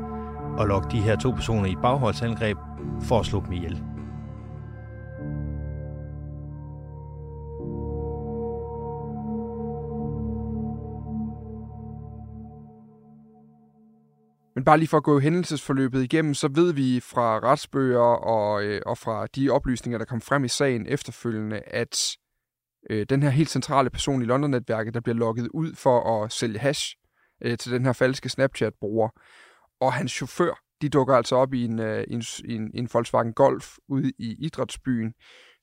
at 0.59 0.67
lokke 0.67 0.87
de 0.91 1.01
her 1.01 1.15
to 1.15 1.31
personer 1.31 1.65
i 1.65 1.75
bagholdsangreb 1.81 2.57
for 3.01 3.19
at 3.19 3.25
slå 3.25 3.43
dem 3.45 3.53
ihjel. 3.53 3.94
Men 14.55 14.63
bare 14.63 14.77
lige 14.77 14.87
for 14.87 14.97
at 14.97 15.03
gå 15.03 15.19
hændelsesforløbet 15.19 16.03
igennem, 16.03 16.33
så 16.33 16.47
ved 16.47 16.73
vi 16.73 16.99
fra 16.99 17.39
retsbøger 17.39 17.99
og, 17.99 18.63
øh, 18.63 18.81
og 18.85 18.97
fra 18.97 19.27
de 19.27 19.49
oplysninger, 19.49 19.97
der 19.97 20.05
kom 20.05 20.21
frem 20.21 20.43
i 20.43 20.47
sagen 20.47 20.87
efterfølgende, 20.87 21.59
at 21.59 21.97
øh, 22.89 23.05
den 23.09 23.23
her 23.23 23.29
helt 23.29 23.49
centrale 23.49 23.89
person 23.89 24.21
i 24.21 24.25
London-netværket, 24.25 24.93
der 24.93 24.99
bliver 24.99 25.15
lukket 25.15 25.47
ud 25.47 25.75
for 25.75 26.23
at 26.23 26.31
sælge 26.31 26.59
hash 26.59 26.95
øh, 27.41 27.57
til 27.57 27.71
den 27.71 27.85
her 27.85 27.93
falske 27.93 28.29
Snapchat-bruger, 28.29 29.09
og 29.81 29.93
hans 29.93 30.11
chauffør, 30.11 30.59
de 30.81 30.89
dukker 30.89 31.15
altså 31.15 31.35
op 31.35 31.53
i 31.53 31.65
en, 31.65 31.79
øh, 31.79 32.03
en, 32.07 32.23
en, 32.45 32.71
en 32.73 32.89
Volkswagen 32.93 33.33
Golf 33.33 33.75
ude 33.89 34.11
i 34.19 34.35
idrætsbyen, 34.45 35.13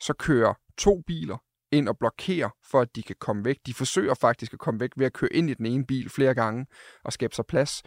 så 0.01 0.13
kører 0.13 0.55
to 0.79 1.03
biler 1.07 1.37
ind 1.73 1.89
og 1.89 1.99
blokerer 1.99 2.51
for, 2.71 2.81
at 2.81 2.89
de 2.97 3.03
kan 3.03 3.17
komme 3.21 3.45
væk. 3.45 3.57
De 3.67 3.75
forsøger 3.75 4.15
faktisk 4.15 4.53
at 4.53 4.59
komme 4.59 4.81
væk 4.81 4.91
ved 4.97 5.07
at 5.07 5.13
køre 5.13 5.33
ind 5.33 5.51
i 5.51 5.55
den 5.55 5.67
ene 5.67 5.87
bil 5.87 6.11
flere 6.11 6.35
gange 6.35 6.67
og 7.05 7.13
skabe 7.13 7.35
sig 7.35 7.47
plads. 7.47 7.83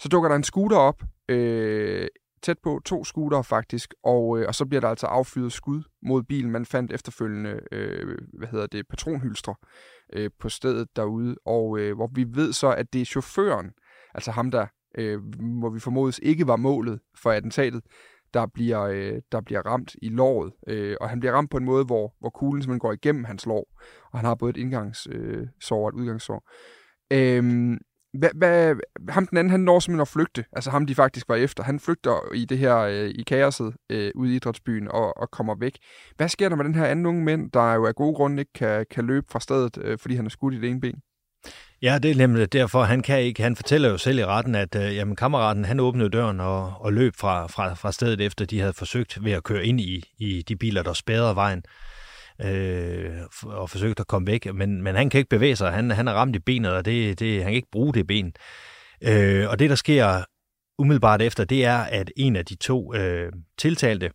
Så 0.00 0.08
dukker 0.08 0.28
der 0.28 0.36
en 0.36 0.44
scooter 0.44 0.76
op, 0.76 1.02
øh, 1.28 2.08
tæt 2.42 2.58
på 2.62 2.80
to 2.84 3.04
scootere 3.04 3.44
faktisk, 3.44 3.94
og, 4.04 4.38
øh, 4.38 4.44
og 4.48 4.54
så 4.54 4.66
bliver 4.66 4.80
der 4.80 4.88
altså 4.88 5.06
affyret 5.06 5.52
skud 5.52 5.82
mod 6.02 6.22
bilen. 6.22 6.50
Man 6.50 6.66
fandt 6.66 6.92
efterfølgende, 6.92 7.60
øh, 7.72 8.18
hvad 8.38 8.48
hedder 8.48 8.66
det, 8.66 8.88
patronhylstre 8.88 9.54
øh, 10.12 10.30
på 10.40 10.48
stedet 10.48 10.88
derude, 10.96 11.36
og 11.44 11.78
øh, 11.78 11.96
hvor 11.96 12.10
vi 12.14 12.26
ved 12.28 12.52
så, 12.52 12.72
at 12.72 12.92
det 12.92 13.00
er 13.00 13.04
chaufføren, 13.04 13.70
altså 14.14 14.30
ham 14.30 14.50
der, 14.50 14.66
øh, 14.98 15.20
hvor 15.60 15.70
vi 15.70 15.80
formodes 15.80 16.20
ikke 16.22 16.46
var 16.46 16.56
målet 16.56 17.00
for 17.22 17.30
attentatet, 17.30 17.82
der 18.34 18.46
bliver, 18.46 18.80
øh, 18.80 19.22
der 19.32 19.40
bliver 19.40 19.62
ramt 19.66 19.96
i 20.02 20.08
låret. 20.08 20.52
Øh, 20.66 20.96
og 21.00 21.08
han 21.08 21.20
bliver 21.20 21.32
ramt 21.32 21.50
på 21.50 21.56
en 21.56 21.64
måde, 21.64 21.84
hvor, 21.84 22.14
hvor 22.20 22.30
kuglen 22.30 22.62
simpelthen 22.62 22.80
går 22.80 22.92
igennem 22.92 23.24
hans 23.24 23.46
lår. 23.46 23.78
Og 24.12 24.18
han 24.18 24.26
har 24.26 24.34
både 24.34 24.50
et 24.50 24.56
indgangssår 24.56 25.78
øh, 25.78 25.82
og 25.82 25.88
et 25.88 25.94
udgangssår. 25.94 26.50
Øh, 27.12 27.76
hvad, 28.12 28.30
hvad, 28.34 28.74
ham 29.08 29.26
den 29.26 29.38
anden, 29.38 29.50
han 29.50 29.60
når 29.60 29.80
simpelthen 29.80 30.00
at 30.00 30.08
flygte. 30.08 30.44
Altså 30.52 30.70
ham, 30.70 30.86
de 30.86 30.94
faktisk 30.94 31.28
var 31.28 31.36
efter. 31.36 31.62
Han 31.62 31.80
flygter 31.80 32.34
i 32.34 32.44
det 32.44 32.58
her, 32.58 32.76
øh, 32.78 33.08
i 33.08 33.22
kaoset 33.22 33.74
øh, 33.90 34.10
ude 34.14 34.32
i 34.32 34.36
idrætsbyen 34.36 34.88
og, 34.88 35.16
og 35.16 35.30
kommer 35.30 35.54
væk. 35.60 35.78
Hvad 36.16 36.28
sker 36.28 36.48
der 36.48 36.56
med 36.56 36.64
den 36.64 36.74
her 36.74 36.84
anden 36.84 37.06
unge 37.06 37.24
mænd, 37.24 37.50
der 37.50 37.74
jo 37.74 37.86
af 37.86 37.94
gode 37.94 38.14
grunde 38.14 38.40
ikke 38.40 38.52
kan, 38.52 38.86
kan 38.90 39.06
løbe 39.06 39.26
fra 39.30 39.40
stedet, 39.40 39.78
øh, 39.80 39.98
fordi 39.98 40.14
han 40.14 40.26
er 40.26 40.30
skudt 40.30 40.54
i 40.54 40.60
det 40.60 40.70
ene 40.70 40.80
ben? 40.80 41.02
Ja, 41.82 41.98
det 42.02 42.10
er 42.10 42.14
nemlig 42.14 42.52
derfor, 42.52 42.82
han 42.82 43.02
kan 43.02 43.20
ikke. 43.20 43.42
Han 43.42 43.56
fortæller 43.56 43.88
jo 43.88 43.98
selv 43.98 44.18
i 44.18 44.24
retten, 44.24 44.54
at 44.54 44.74
øh, 44.74 44.96
jamen, 44.96 45.16
kammeraten 45.16 45.64
han 45.64 45.80
åbnede 45.80 46.10
døren 46.10 46.40
og, 46.40 46.72
og 46.80 46.92
løb 46.92 47.16
fra, 47.16 47.46
fra, 47.46 47.74
fra 47.74 47.92
stedet, 47.92 48.20
efter 48.20 48.44
de 48.44 48.60
havde 48.60 48.72
forsøgt 48.72 49.24
ved 49.24 49.32
at 49.32 49.44
køre 49.44 49.66
ind 49.66 49.80
i, 49.80 50.02
i 50.18 50.42
de 50.42 50.56
biler, 50.56 50.82
der 50.82 50.92
spærrede 50.92 51.34
vejen 51.34 51.62
øh, 52.44 53.10
og 53.42 53.70
forsøgt 53.70 54.00
at 54.00 54.06
komme 54.06 54.26
væk. 54.26 54.54
Men, 54.54 54.82
men 54.82 54.94
han 54.94 55.10
kan 55.10 55.18
ikke 55.18 55.28
bevæge 55.28 55.56
sig. 55.56 55.72
Han, 55.72 55.90
han 55.90 56.08
er 56.08 56.12
ramt 56.12 56.36
i 56.36 56.38
benet, 56.38 56.72
og 56.72 56.84
det, 56.84 57.20
det, 57.20 57.36
han 57.36 57.52
kan 57.52 57.56
ikke 57.56 57.70
bruge 57.72 57.94
det 57.94 58.06
ben. 58.06 58.32
Øh, 59.02 59.50
og 59.50 59.58
det, 59.58 59.70
der 59.70 59.76
sker 59.76 60.24
umiddelbart 60.78 61.22
efter, 61.22 61.44
det 61.44 61.64
er, 61.64 61.78
at 61.78 62.10
en 62.16 62.36
af 62.36 62.44
de 62.44 62.54
to 62.54 62.94
øh, 62.94 63.32
tiltalte, 63.58 64.10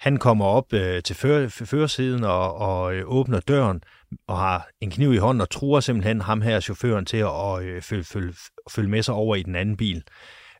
han 0.00 0.16
kommer 0.16 0.44
op 0.44 0.72
øh, 0.72 1.02
til 1.02 1.16
førersiden 1.16 2.24
og, 2.24 2.54
og 2.56 2.94
øh, 2.94 3.02
åbner 3.06 3.40
døren 3.40 3.82
og 4.26 4.38
har 4.38 4.68
en 4.80 4.90
kniv 4.90 5.12
i 5.12 5.16
hånden 5.16 5.40
og 5.40 5.50
truer 5.50 5.80
simpelthen 5.80 6.20
ham 6.20 6.42
her, 6.42 6.60
chaufføren, 6.60 7.04
til 7.04 7.16
at 7.16 7.62
øh, 7.62 7.82
følge, 7.82 8.04
føl, 8.04 8.34
føl 8.70 8.88
med 8.88 9.02
sig 9.02 9.14
over 9.14 9.36
i 9.36 9.42
den 9.42 9.56
anden 9.56 9.76
bil. 9.76 10.02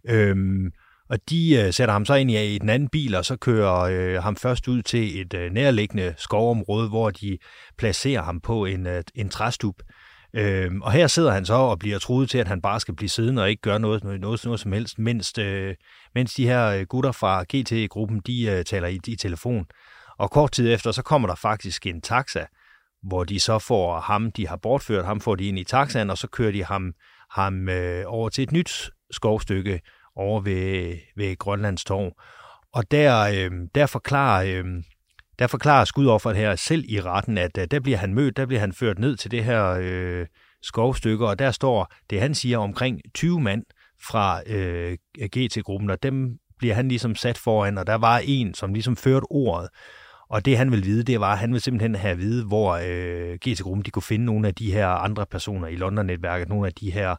Øhm, 0.08 0.72
og 1.12 1.18
de 1.30 1.54
øh, 1.54 1.72
sætter 1.72 1.92
ham 1.92 2.04
så 2.04 2.14
ind 2.14 2.30
i, 2.30 2.54
i 2.54 2.58
den 2.58 2.68
anden 2.68 2.88
bil, 2.88 3.14
og 3.14 3.24
så 3.24 3.36
kører 3.36 3.80
øh, 3.80 4.22
ham 4.22 4.36
først 4.36 4.68
ud 4.68 4.82
til 4.82 5.20
et 5.20 5.34
øh, 5.34 5.52
nærliggende 5.52 6.14
skovområde, 6.16 6.88
hvor 6.88 7.10
de 7.10 7.38
placerer 7.78 8.22
ham 8.22 8.40
på 8.40 8.64
en, 8.64 8.86
øh, 8.86 9.02
en 9.14 9.28
træstup. 9.28 9.74
Øhm, 10.34 10.82
og 10.82 10.92
her 10.92 11.06
sidder 11.06 11.32
han 11.32 11.46
så 11.46 11.54
og 11.54 11.78
bliver 11.78 11.98
truet 11.98 12.30
til, 12.30 12.38
at 12.38 12.48
han 12.48 12.62
bare 12.62 12.80
skal 12.80 12.96
blive 12.96 13.08
siddende 13.08 13.42
og 13.42 13.50
ikke 13.50 13.62
gøre 13.62 13.80
noget, 13.80 14.04
noget, 14.04 14.20
noget, 14.20 14.44
noget 14.44 14.60
som 14.60 14.72
helst, 14.72 14.98
mens, 14.98 15.38
øh, 15.38 15.74
mens 16.14 16.34
de 16.34 16.46
her 16.46 16.66
øh, 16.66 16.86
gutter 16.86 17.12
fra 17.12 17.42
GT-gruppen, 17.42 18.20
de 18.26 18.42
øh, 18.42 18.64
taler 18.64 18.88
i, 18.88 19.00
i 19.06 19.16
telefon. 19.16 19.66
Og 20.18 20.30
kort 20.30 20.52
tid 20.52 20.74
efter, 20.74 20.92
så 20.92 21.02
kommer 21.02 21.28
der 21.28 21.34
faktisk 21.34 21.86
en 21.86 22.00
taxa, 22.00 22.46
hvor 23.02 23.24
de 23.24 23.40
så 23.40 23.58
får 23.58 24.00
ham, 24.00 24.32
de 24.32 24.48
har 24.48 24.56
bortført 24.56 25.04
ham, 25.04 25.20
får 25.20 25.34
de 25.34 25.44
ind 25.44 25.58
i 25.58 25.64
taxaen, 25.64 26.10
og 26.10 26.18
så 26.18 26.26
kører 26.26 26.52
de 26.52 26.64
ham, 26.64 26.92
ham 27.30 27.68
øh, 27.68 28.04
over 28.06 28.28
til 28.28 28.42
et 28.42 28.52
nyt 28.52 28.90
skovstykke 29.10 29.80
over 30.16 30.40
ved, 30.40 30.96
ved 31.16 31.36
Grønlands 31.38 31.84
Torv. 31.84 32.12
Og 32.72 32.90
der, 32.90 33.20
øh, 33.20 33.50
der 33.74 33.86
forklarer... 33.86 34.46
Øh, 34.46 34.64
der 35.38 35.46
forklarer 35.46 35.84
skudofferet 35.84 36.36
her 36.36 36.56
selv 36.56 36.84
i 36.88 37.00
retten, 37.00 37.38
at 37.38 37.58
uh, 37.58 37.64
der 37.70 37.80
bliver 37.80 37.98
han 37.98 38.14
mødt, 38.14 38.36
der 38.36 38.46
bliver 38.46 38.60
han 38.60 38.72
ført 38.72 38.98
ned 38.98 39.16
til 39.16 39.30
det 39.30 39.44
her 39.44 39.78
øh, 39.80 40.26
skovstykke, 40.62 41.26
og 41.26 41.38
der 41.38 41.50
står 41.50 41.92
det, 42.10 42.20
han 42.20 42.34
siger, 42.34 42.58
omkring 42.58 43.00
20 43.14 43.40
mand 43.40 43.62
fra 44.08 44.42
øh, 44.46 44.96
GT-gruppen, 45.36 45.90
og 45.90 46.02
dem 46.02 46.38
bliver 46.58 46.74
han 46.74 46.88
ligesom 46.88 47.14
sat 47.14 47.38
foran, 47.38 47.78
og 47.78 47.86
der 47.86 47.94
var 47.94 48.22
en, 48.24 48.54
som 48.54 48.72
ligesom 48.72 48.96
førte 48.96 49.24
ordet. 49.30 49.68
Og 50.32 50.44
det 50.44 50.58
han 50.58 50.70
ville 50.70 50.84
vide, 50.84 51.02
det 51.02 51.20
var, 51.20 51.32
at 51.32 51.38
han 51.38 51.50
ville 51.50 51.62
simpelthen 51.62 51.94
have 51.94 52.12
at 52.12 52.18
vide, 52.18 52.46
hvor 52.46 52.80
øh, 52.84 53.34
GT-gruppen 53.34 53.84
de 53.84 53.90
kunne 53.90 54.02
finde 54.02 54.24
nogle 54.24 54.48
af 54.48 54.54
de 54.54 54.72
her 54.72 54.86
andre 54.88 55.26
personer 55.26 55.68
i 55.68 55.76
London-netværket, 55.76 56.48
nogle 56.48 56.66
af 56.66 56.72
de 56.72 56.90
her 56.90 57.16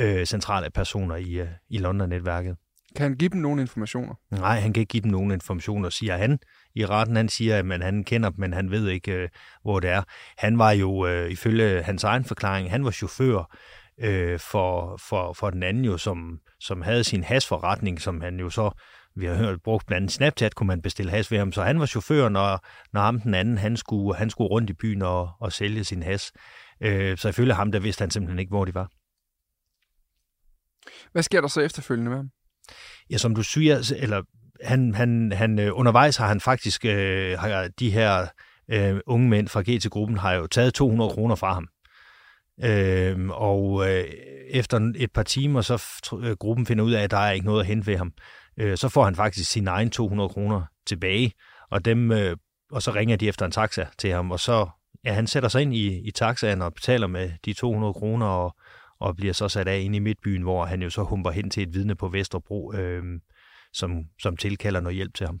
øh, 0.00 0.26
centrale 0.26 0.70
personer 0.70 1.16
i, 1.16 1.32
øh, 1.32 1.48
i 1.70 1.78
London-netværket. 1.78 2.56
Kan 2.96 3.02
han 3.02 3.16
give 3.16 3.28
dem 3.28 3.40
nogle 3.40 3.60
informationer? 3.60 4.14
Nej, 4.30 4.60
han 4.60 4.72
kan 4.72 4.80
ikke 4.80 4.90
give 4.90 5.02
dem 5.02 5.10
nogen 5.10 5.30
informationer, 5.30 5.88
siger 5.88 6.16
han. 6.16 6.38
I 6.74 6.86
retten 6.86 7.16
han 7.16 7.28
siger, 7.28 7.58
at 7.58 7.66
man, 7.66 7.82
han 7.82 8.04
kender 8.04 8.28
dem, 8.28 8.40
men 8.40 8.52
han 8.52 8.70
ved 8.70 8.88
ikke, 8.88 9.12
øh, 9.12 9.28
hvor 9.62 9.80
det 9.80 9.90
er. 9.90 10.02
Han 10.38 10.58
var 10.58 10.70
jo, 10.70 11.06
øh, 11.06 11.30
ifølge 11.30 11.82
hans 11.82 12.04
egen 12.04 12.24
forklaring, 12.24 12.70
han 12.70 12.84
var 12.84 12.90
chauffør 12.90 13.56
øh, 14.00 14.38
for, 14.38 14.96
for, 15.08 15.32
for 15.32 15.50
den 15.50 15.62
anden 15.62 15.84
jo, 15.84 15.98
som, 15.98 16.38
som 16.60 16.82
havde 16.82 17.04
sin 17.04 17.24
hasforretning, 17.24 18.00
som 18.00 18.20
han 18.20 18.40
jo 18.40 18.50
så, 18.50 18.70
vi 19.16 19.26
har 19.26 19.34
hørt, 19.34 19.62
brugt 19.62 19.86
blandt 19.86 20.02
andet 20.02 20.12
Snapchat, 20.12 20.54
kunne 20.54 20.66
man 20.66 20.82
bestille 20.82 21.10
has 21.10 21.30
ved 21.30 21.38
ham. 21.38 21.52
Så 21.52 21.62
han 21.62 21.80
var 21.80 21.86
chauffør, 21.86 22.28
når, 22.28 22.66
når 22.92 23.00
ham 23.00 23.20
den 23.20 23.34
anden, 23.34 23.58
han 23.58 23.76
skulle, 23.76 24.16
han 24.16 24.30
skulle 24.30 24.48
rundt 24.48 24.70
i 24.70 24.72
byen 24.72 25.02
og, 25.02 25.30
og 25.40 25.52
sælge 25.52 25.84
sin 25.84 26.02
has. 26.02 26.32
Øh, 26.80 27.18
så 27.18 27.28
ifølge 27.28 27.54
ham, 27.54 27.72
der 27.72 27.78
vidste 27.78 28.02
han 28.02 28.10
simpelthen 28.10 28.38
ikke, 28.38 28.50
hvor 28.50 28.64
de 28.64 28.74
var. 28.74 28.88
Hvad 31.12 31.22
sker 31.22 31.40
der 31.40 31.48
så 31.48 31.60
efterfølgende 31.60 32.10
med 32.10 32.18
ham? 32.18 32.30
Ja, 33.10 33.18
som 33.18 33.34
du 33.34 33.42
siger, 33.42 33.92
eller 33.96 34.22
han, 34.62 34.94
han, 34.94 35.32
han 35.32 35.58
øh, 35.58 35.70
undervejs 35.74 36.16
har 36.16 36.28
han 36.28 36.40
faktisk, 36.40 36.84
øh, 36.84 37.38
har 37.38 37.68
de 37.78 37.90
her 37.90 38.26
øh, 38.70 39.00
unge 39.06 39.28
mænd 39.28 39.48
fra 39.48 39.62
GT-gruppen 39.62 40.18
har 40.18 40.32
jo 40.32 40.46
taget 40.46 40.74
200 40.74 41.10
kroner 41.10 41.34
fra 41.34 41.54
ham. 41.54 41.68
Øh, 42.62 43.28
og 43.28 43.90
øh, 43.90 44.04
efter 44.50 44.92
et 44.96 45.12
par 45.12 45.22
timer, 45.22 45.60
så 45.60 46.02
øh, 46.22 46.36
gruppen 46.36 46.66
finder 46.66 46.84
ud 46.84 46.92
af, 46.92 47.02
at 47.02 47.10
der 47.10 47.16
er 47.16 47.32
ikke 47.32 47.46
noget 47.46 47.60
at 47.60 47.66
hente 47.66 47.86
ved 47.86 47.96
ham. 47.96 48.12
Øh, 48.56 48.76
så 48.76 48.88
får 48.88 49.04
han 49.04 49.16
faktisk 49.16 49.50
sine 49.50 49.70
egne 49.70 49.90
200 49.90 50.28
kroner 50.28 50.62
tilbage, 50.86 51.32
og 51.70 51.84
dem 51.84 52.12
øh, 52.12 52.36
og 52.70 52.82
så 52.82 52.90
ringer 52.90 53.16
de 53.16 53.28
efter 53.28 53.46
en 53.46 53.52
taxa 53.52 53.86
til 53.98 54.10
ham, 54.10 54.30
og 54.30 54.40
så 54.40 54.68
ja, 55.04 55.12
han 55.12 55.26
sætter 55.26 55.48
sig 55.48 55.62
ind 55.62 55.74
i, 55.74 56.08
i 56.08 56.10
taxaen 56.10 56.62
og 56.62 56.74
betaler 56.74 57.06
med 57.06 57.32
de 57.44 57.52
200 57.52 57.94
kroner, 57.94 58.26
og, 58.26 58.56
og 58.98 59.16
bliver 59.16 59.32
så 59.32 59.48
sat 59.48 59.68
af 59.68 59.80
ind 59.80 59.96
i 59.96 59.98
midtbyen, 59.98 60.42
hvor 60.42 60.64
han 60.64 60.82
jo 60.82 60.90
så 60.90 61.02
humper 61.02 61.30
hen 61.30 61.50
til 61.50 61.62
et 61.62 61.74
vidne 61.74 61.94
på 61.94 62.08
Vesterbro, 62.08 62.72
øh, 62.72 63.02
som, 63.72 64.04
som 64.22 64.36
tilkalder 64.36 64.80
noget 64.80 64.96
hjælp 64.96 65.14
til 65.14 65.26
ham. 65.26 65.40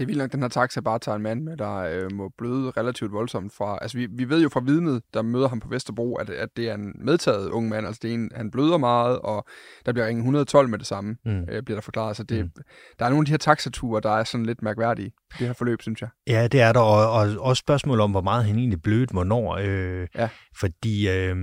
Det 0.00 0.04
er 0.04 0.06
vildt 0.06 0.18
nok, 0.18 0.32
den 0.32 0.42
her 0.42 0.48
taxa 0.48 0.80
bare 0.80 0.98
tager 0.98 1.16
en 1.16 1.22
mand 1.22 1.42
med, 1.42 1.56
der 1.56 1.76
øh, 1.76 2.12
må 2.12 2.30
bløde 2.38 2.70
relativt 2.70 3.12
voldsomt 3.12 3.52
fra... 3.52 3.78
Altså, 3.82 3.98
vi, 3.98 4.06
vi 4.10 4.28
ved 4.28 4.42
jo 4.42 4.48
fra 4.48 4.60
vidnet, 4.60 5.02
der 5.14 5.22
møder 5.22 5.48
ham 5.48 5.60
på 5.60 5.68
Vesterbro, 5.68 6.14
at, 6.14 6.30
at 6.30 6.48
det 6.56 6.68
er 6.68 6.74
en 6.74 6.92
medtaget 7.04 7.50
ung 7.50 7.68
mand. 7.68 7.86
Altså, 7.86 8.00
det 8.02 8.10
er 8.10 8.14
en, 8.14 8.30
han 8.34 8.50
bløder 8.50 8.78
meget, 8.78 9.18
og 9.18 9.46
der 9.86 9.92
bliver 9.92 10.06
ringet 10.06 10.20
112 10.20 10.68
med 10.68 10.78
det 10.78 10.86
samme, 10.86 11.16
mm. 11.24 11.44
øh, 11.48 11.62
bliver 11.62 11.76
der 11.76 11.80
forklaret. 11.80 12.16
Så 12.16 12.22
det, 12.22 12.44
mm. 12.44 12.50
der 12.98 13.04
er 13.04 13.08
nogle 13.08 13.22
af 13.22 13.26
de 13.26 13.30
her 13.30 13.38
taxature, 13.38 14.00
der 14.00 14.10
er 14.10 14.24
sådan 14.24 14.46
lidt 14.46 14.62
mærkværdige, 14.62 15.12
det 15.38 15.46
her 15.46 15.52
forløb, 15.52 15.82
synes 15.82 16.00
jeg. 16.00 16.08
Ja, 16.26 16.48
det 16.48 16.60
er 16.60 16.72
der, 16.72 16.80
og, 16.80 17.12
og 17.12 17.28
også 17.38 17.60
spørgsmål 17.60 18.00
om, 18.00 18.10
hvor 18.10 18.22
meget 18.22 18.44
han 18.44 18.56
egentlig 18.56 18.82
blødt, 18.82 19.10
hvornår. 19.10 19.56
Øh, 19.62 20.06
ja. 20.14 20.28
Fordi... 20.56 21.08
Øh, 21.08 21.36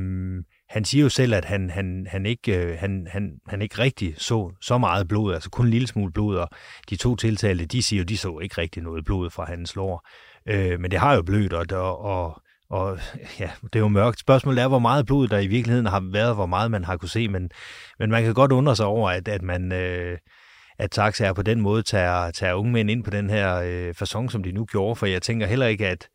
han 0.69 0.85
siger 0.85 1.03
jo 1.03 1.09
selv, 1.09 1.33
at 1.33 1.45
han, 1.45 1.69
han, 1.69 2.07
han, 2.09 2.25
ikke, 2.25 2.57
øh, 2.57 2.77
han, 2.79 3.07
han, 3.11 3.31
han 3.47 3.61
ikke 3.61 3.79
rigtig 3.79 4.15
så 4.17 4.51
så 4.61 4.77
meget 4.77 5.07
blod, 5.07 5.33
altså 5.33 5.49
kun 5.49 5.65
en 5.65 5.71
lille 5.71 5.87
smule 5.87 6.11
blod, 6.11 6.37
og 6.37 6.49
de 6.89 6.95
to 6.95 7.15
tiltalte, 7.15 7.65
de 7.65 7.83
siger 7.83 7.97
jo, 7.97 8.03
de 8.03 8.17
så 8.17 8.39
ikke 8.39 8.57
rigtig 8.57 8.83
noget 8.83 9.05
blod 9.05 9.29
fra 9.29 9.45
hans 9.45 9.75
lår. 9.75 10.07
Øh, 10.45 10.79
men 10.79 10.91
det 10.91 10.99
har 10.99 11.15
jo 11.15 11.21
blødt, 11.21 11.53
og, 11.53 12.01
og, 12.01 12.41
og 12.69 12.99
ja, 13.39 13.49
det 13.63 13.75
er 13.75 13.79
jo 13.79 13.87
mørkt. 13.87 14.19
Spørgsmålet 14.19 14.63
er, 14.63 14.67
hvor 14.67 14.79
meget 14.79 15.05
blod 15.05 15.27
der 15.27 15.39
i 15.39 15.47
virkeligheden 15.47 15.85
har 15.85 16.03
været, 16.11 16.35
hvor 16.35 16.45
meget 16.45 16.71
man 16.71 16.83
har 16.83 16.97
kunne 16.97 17.09
se, 17.09 17.27
men, 17.27 17.49
men 17.99 18.11
man 18.11 18.23
kan 18.23 18.33
godt 18.33 18.51
undre 18.51 18.75
sig 18.75 18.85
over, 18.85 19.09
at, 19.09 19.27
at 19.27 19.41
man... 19.41 19.71
Øh, 19.71 20.17
at 20.79 20.91
taxaer 20.91 21.33
på 21.33 21.41
den 21.41 21.61
måde 21.61 21.83
tager, 21.83 22.31
tager 22.31 22.53
unge 22.53 22.71
mænd 22.71 22.91
ind 22.91 23.03
på 23.03 23.09
den 23.09 23.29
her 23.29 23.55
øh, 23.55 23.93
façon, 24.01 24.29
som 24.29 24.43
de 24.43 24.51
nu 24.51 24.65
gjorde, 24.65 24.95
for 24.95 25.05
jeg 25.05 25.21
tænker 25.21 25.47
heller 25.47 25.67
ikke, 25.67 25.87
at, 25.87 26.09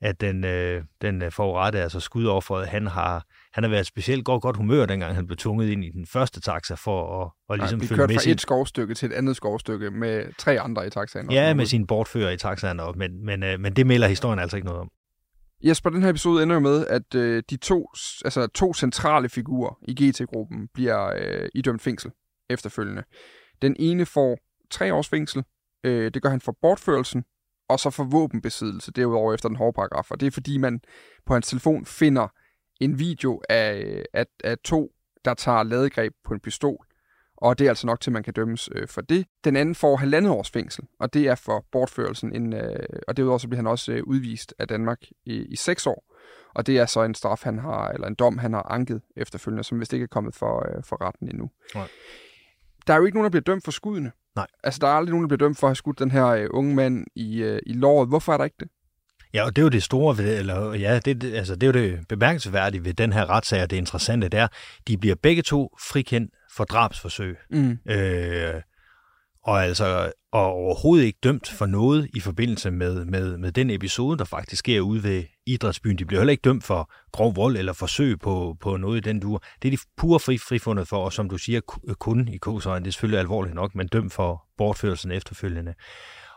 at 0.00 0.20
den, 0.20 0.44
øh, 0.44 0.84
den 1.02 1.30
forurette, 1.30 1.82
altså 1.82 2.00
skudofferet, 2.00 2.68
han 2.68 2.86
har, 2.86 3.24
han 3.54 3.64
har 3.64 3.70
været 3.70 3.86
specielt 3.86 4.24
godt, 4.24 4.42
godt 4.42 4.56
humør, 4.56 4.86
dengang 4.86 5.14
han 5.14 5.26
blev 5.26 5.36
tvunget 5.36 5.68
ind 5.68 5.84
i 5.84 5.90
den 5.90 6.06
første 6.06 6.40
taxa 6.40 6.74
for 6.74 7.22
at, 7.22 7.30
og 7.48 7.58
ligesom 7.58 7.80
ja, 7.80 7.86
følge 7.86 8.06
med 8.06 8.14
fra 8.14 8.30
et 8.30 8.40
skovstykke 8.40 8.94
til 8.94 9.06
et 9.06 9.12
andet 9.12 9.36
skovstykke 9.36 9.90
med 9.90 10.24
tre 10.38 10.60
andre 10.60 10.86
i 10.86 10.90
taxaen. 10.90 11.30
Ja, 11.30 11.54
med 11.54 11.66
sine 11.66 11.86
bortfører 11.86 12.30
i 12.30 12.36
taxaen, 12.36 12.80
og, 12.80 12.98
men, 12.98 13.24
men, 13.24 13.42
øh, 13.42 13.60
men 13.60 13.76
det 13.76 13.86
melder 13.86 14.08
historien 14.08 14.38
altså 14.38 14.56
ikke 14.56 14.66
noget 14.66 14.80
om. 14.80 14.90
Jesper, 15.64 15.90
den 15.90 16.02
her 16.02 16.10
episode 16.10 16.42
ender 16.42 16.54
jo 16.54 16.60
med, 16.60 16.86
at 16.86 17.14
øh, 17.14 17.42
de 17.50 17.56
to, 17.56 17.88
altså, 18.24 18.46
to 18.46 18.74
centrale 18.74 19.28
figurer 19.28 19.78
i 19.88 19.92
GT-gruppen 19.92 20.68
bliver 20.74 21.12
øh, 21.16 21.48
idømt 21.54 21.82
fængsel 21.82 22.10
efterfølgende. 22.50 23.02
Den 23.62 23.76
ene 23.78 24.06
får 24.06 24.38
tre 24.70 24.94
års 24.94 25.08
fængsel. 25.08 25.44
Øh, 25.84 26.10
det 26.14 26.22
gør 26.22 26.28
han 26.28 26.40
for 26.40 26.56
bortførelsen, 26.62 27.24
og 27.68 27.80
så 27.80 27.90
for 27.90 28.04
våbenbesiddelse 28.04 28.92
derudover 28.92 29.34
efter 29.34 29.48
den 29.48 29.56
hårde 29.56 29.72
paragraf. 29.72 30.10
Og 30.10 30.20
det 30.20 30.26
er 30.26 30.30
fordi, 30.30 30.58
man 30.58 30.80
på 31.26 31.32
hans 31.32 31.48
telefon 31.48 31.86
finder 31.86 32.28
en 32.80 32.98
video 32.98 33.40
af, 33.48 34.04
af, 34.12 34.26
af 34.44 34.58
to, 34.58 34.92
der 35.24 35.34
tager 35.34 35.62
ladegreb 35.62 36.12
på 36.24 36.34
en 36.34 36.40
pistol. 36.40 36.86
Og 37.36 37.58
det 37.58 37.64
er 37.64 37.68
altså 37.68 37.86
nok 37.86 38.00
til, 38.00 38.10
at 38.10 38.12
man 38.12 38.22
kan 38.22 38.34
dømmes 38.34 38.68
øh, 38.74 38.88
for 38.88 39.00
det. 39.00 39.26
Den 39.44 39.56
anden 39.56 39.74
får 39.74 39.96
halvandet 39.96 40.32
års 40.32 40.50
fængsel, 40.50 40.84
og 41.00 41.14
det 41.14 41.28
er 41.28 41.34
for 41.34 41.66
bortførelsen. 41.72 42.34
En, 42.34 42.52
øh, 42.52 42.86
og 43.08 43.16
derudover 43.16 43.38
så 43.38 43.48
bliver 43.48 43.58
han 43.58 43.66
også 43.66 43.92
øh, 43.92 44.02
udvist 44.04 44.54
af 44.58 44.68
Danmark 44.68 44.98
i, 45.24 45.34
i 45.34 45.56
seks 45.56 45.86
år. 45.86 46.14
Og 46.54 46.66
det 46.66 46.78
er 46.78 46.86
så 46.86 47.02
en 47.02 47.14
straf, 47.14 47.40
han 47.42 47.58
har, 47.58 47.88
eller 47.88 48.06
en 48.06 48.14
dom, 48.14 48.38
han 48.38 48.52
har 48.52 48.62
anket 48.62 49.02
efterfølgende, 49.16 49.64
som 49.64 49.80
vist 49.80 49.92
ikke 49.92 50.02
er 50.02 50.08
kommet 50.08 50.34
for, 50.34 50.76
øh, 50.76 50.84
for 50.84 51.06
retten 51.06 51.28
endnu. 51.28 51.50
Nej. 51.74 51.88
Der 52.86 52.94
er 52.94 52.98
jo 52.98 53.04
ikke 53.04 53.16
nogen, 53.16 53.24
der 53.24 53.30
bliver 53.30 53.42
dømt 53.54 53.64
for 53.64 53.70
skuddene. 53.70 54.12
Nej. 54.36 54.46
Altså, 54.64 54.78
der 54.80 54.86
er 54.86 54.92
aldrig 54.92 55.10
nogen, 55.10 55.30
der 55.30 55.36
bliver 55.36 55.48
dømt 55.48 55.58
for 55.58 55.66
at 55.66 55.68
have 55.68 55.76
skudt 55.76 55.98
den 55.98 56.10
her 56.10 56.26
øh, 56.26 56.46
unge 56.50 56.74
mand 56.74 57.06
i, 57.14 57.42
øh, 57.42 57.60
i 57.66 57.72
låret. 57.72 58.08
Hvorfor 58.08 58.32
er 58.32 58.36
der 58.36 58.44
ikke 58.44 58.56
det? 58.60 58.68
Ja, 59.34 59.44
og 59.44 59.56
det 59.56 59.62
er 59.62 59.64
jo 59.64 59.68
det 59.68 59.82
store 59.82 60.18
ved, 60.18 60.38
eller 60.38 60.74
ja, 60.74 60.98
det, 60.98 61.24
altså, 61.24 61.54
det 61.54 61.62
er 61.62 61.80
jo 61.80 61.86
det 61.86 62.08
bemærkelsesværdige 62.08 62.84
ved 62.84 62.94
den 62.94 63.12
her 63.12 63.30
retssag, 63.30 63.62
og 63.62 63.70
det 63.70 63.76
interessante 63.76 64.28
der, 64.28 64.48
de 64.88 64.98
bliver 64.98 65.16
begge 65.22 65.42
to 65.42 65.76
frikendt 65.90 66.34
for 66.56 66.64
drabsforsøg. 66.64 67.36
Mm. 67.50 67.78
Øh, 67.90 68.54
og 69.44 69.64
altså 69.64 70.12
og 70.34 70.52
overhovedet 70.52 71.04
ikke 71.04 71.18
dømt 71.22 71.48
for 71.48 71.66
noget 71.66 72.10
i 72.14 72.20
forbindelse 72.20 72.70
med, 72.70 73.04
med, 73.04 73.36
med 73.36 73.52
den 73.52 73.70
episode, 73.70 74.18
der 74.18 74.24
faktisk 74.24 74.58
sker 74.58 74.80
ude 74.80 75.02
ved 75.02 75.24
idrætsbyen. 75.46 75.98
De 75.98 76.04
bliver 76.04 76.20
heller 76.20 76.30
ikke 76.30 76.42
dømt 76.42 76.64
for 76.64 76.90
grov 77.12 77.36
vold 77.36 77.56
eller 77.56 77.72
forsøg 77.72 78.20
på, 78.20 78.56
på 78.60 78.76
noget 78.76 78.96
i 78.96 79.00
den 79.00 79.20
duer. 79.20 79.38
Det 79.62 79.68
er 79.68 79.76
de 79.76 79.82
pure 79.96 80.20
fri, 80.20 80.38
frifundet 80.38 80.88
for, 80.88 80.96
og 80.96 81.12
som 81.12 81.28
du 81.28 81.38
siger, 81.38 81.60
kun 81.98 82.28
i 82.28 82.36
kosøjen. 82.36 82.82
Det 82.82 82.88
er 82.88 82.92
selvfølgelig 82.92 83.20
alvorligt 83.20 83.54
nok, 83.54 83.74
men 83.74 83.88
dømt 83.88 84.12
for 84.12 84.44
bortførelsen 84.58 85.10
efterfølgende. 85.10 85.74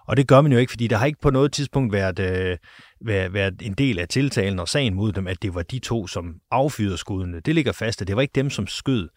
Og 0.07 0.17
det 0.17 0.27
gør 0.27 0.41
man 0.41 0.51
jo 0.51 0.57
ikke, 0.57 0.71
fordi 0.71 0.87
der 0.87 0.97
har 0.97 1.05
ikke 1.05 1.21
på 1.21 1.29
noget 1.29 1.51
tidspunkt 1.51 1.93
været, 1.93 2.19
øh, 2.19 2.57
været, 3.05 3.33
været 3.33 3.61
en 3.61 3.73
del 3.73 3.99
af 3.99 4.07
tiltalen 4.07 4.59
og 4.59 4.67
sagen 4.67 4.93
mod 4.93 5.11
dem, 5.11 5.27
at 5.27 5.41
det 5.41 5.55
var 5.55 5.61
de 5.61 5.79
to, 5.79 6.07
som 6.07 6.35
affyrede 6.51 6.97
skuddene. 6.97 7.39
Det 7.39 7.55
ligger 7.55 7.71
fast, 7.71 8.01
at 8.01 8.07
det 8.07 8.15
var 8.15 8.21
ikke 8.21 8.35
dem, 8.35 8.49
som 8.49 8.67
skød. 8.67 9.09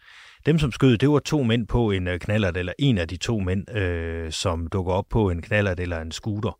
Dem, 0.47 0.59
som 0.59 0.73
skød, 0.73 0.99
det 0.99 1.11
var 1.11 1.19
to 1.19 1.43
mænd 1.43 1.67
på 1.67 1.91
en 1.91 2.09
øh, 2.09 2.19
knallert, 2.19 2.57
eller 2.57 2.73
en 2.79 2.99
af 2.99 3.09
de 3.09 3.17
to 3.17 3.39
mænd, 3.39 3.77
øh, 3.77 4.33
som 4.33 4.67
dukker 4.67 4.93
op 4.93 5.05
på 5.11 5.31
en 5.31 5.43
knallert 5.43 5.81
eller 5.81 6.01
en 6.01 6.13
scooter. 6.13 6.59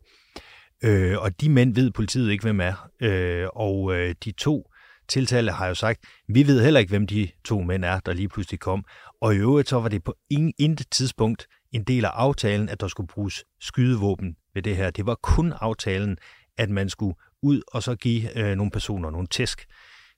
Øh, 0.83 1.17
og 1.17 1.41
de 1.41 1.49
mænd 1.49 1.75
ved 1.75 1.91
politiet 1.91 2.31
ikke, 2.31 2.43
hvem 2.43 2.59
er. 2.61 2.89
Øh, 3.01 3.47
og 3.55 3.95
øh, 3.95 4.15
de 4.25 4.31
to 4.31 4.67
tiltalte 5.09 5.51
har 5.51 5.67
jo 5.67 5.75
sagt, 5.75 5.99
vi 6.27 6.47
ved 6.47 6.63
heller 6.63 6.79
ikke, 6.79 6.89
hvem 6.89 7.07
de 7.07 7.29
to 7.45 7.61
mænd 7.61 7.85
er, 7.85 7.99
der 7.99 8.13
lige 8.13 8.29
pludselig 8.29 8.59
kom. 8.59 8.83
Og 9.21 9.35
i 9.35 9.37
øvrigt 9.37 9.69
så 9.69 9.79
var 9.79 9.89
det 9.89 10.03
på 10.03 10.15
ingen, 10.29 10.53
intet 10.59 10.87
tidspunkt 10.91 11.47
en 11.71 11.83
del 11.83 12.05
af 12.05 12.09
aftalen, 12.09 12.69
at 12.69 12.79
der 12.79 12.87
skulle 12.87 13.07
bruges 13.07 13.45
skydevåben 13.59 14.35
ved 14.53 14.61
det 14.61 14.75
her. 14.75 14.91
Det 14.91 15.05
var 15.05 15.15
kun 15.15 15.53
aftalen, 15.55 16.17
at 16.57 16.69
man 16.69 16.89
skulle 16.89 17.15
ud 17.41 17.61
og 17.67 17.83
så 17.83 17.95
give 17.95 18.39
øh, 18.39 18.55
nogle 18.55 18.71
personer 18.71 19.09
nogle 19.09 19.27
tæsk. 19.27 19.65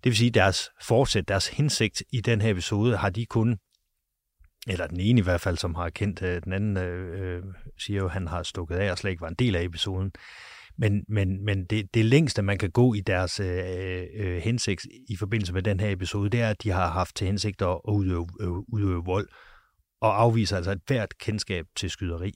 Det 0.03 0.09
vil 0.09 0.17
sige, 0.17 0.31
deres 0.31 0.69
forsæt, 0.81 1.27
deres 1.27 1.47
hensigt 1.47 2.03
i 2.13 2.21
den 2.21 2.41
her 2.41 2.51
episode, 2.51 2.97
har 2.97 3.09
de 3.09 3.25
kun, 3.25 3.57
eller 4.67 4.87
den 4.87 4.99
ene 4.99 5.19
i 5.19 5.23
hvert 5.23 5.41
fald, 5.41 5.57
som 5.57 5.75
har 5.75 5.89
kendt, 5.89 6.21
øh, 6.21 6.41
den 6.43 6.53
anden 6.53 6.77
øh, 6.77 7.35
øh 7.37 7.43
siger 7.77 7.99
jo, 7.99 8.05
at 8.05 8.11
han 8.11 8.27
har 8.27 8.43
stukket 8.43 8.75
af 8.75 8.91
og 8.91 8.97
slet 8.97 9.11
ikke 9.11 9.21
var 9.21 9.27
en 9.27 9.35
del 9.39 9.55
af 9.55 9.63
episoden. 9.63 10.11
Men, 10.77 11.05
men, 11.07 11.45
men 11.45 11.65
det, 11.65 11.93
det 11.93 12.05
længste, 12.05 12.41
man 12.41 12.57
kan 12.57 12.71
gå 12.71 12.93
i 12.93 12.99
deres 12.99 13.39
øh, 13.39 14.03
øh, 14.15 14.41
hensigt 14.41 14.85
i 15.09 15.15
forbindelse 15.15 15.53
med 15.53 15.63
den 15.63 15.79
her 15.79 15.91
episode, 15.91 16.29
det 16.29 16.41
er, 16.41 16.49
at 16.49 16.63
de 16.63 16.69
har 16.69 16.89
haft 16.89 17.15
til 17.15 17.27
hensigt 17.27 17.61
at 17.61 17.79
udøve, 17.87 18.27
øh, 18.41 18.49
udøve 18.49 19.05
vold 19.05 19.27
og 20.03 20.21
afviser 20.21 20.57
altså 20.57 20.71
et 20.71 20.81
hvert 20.87 21.17
kendskab 21.17 21.65
til 21.75 21.89
skyderi. 21.89 22.33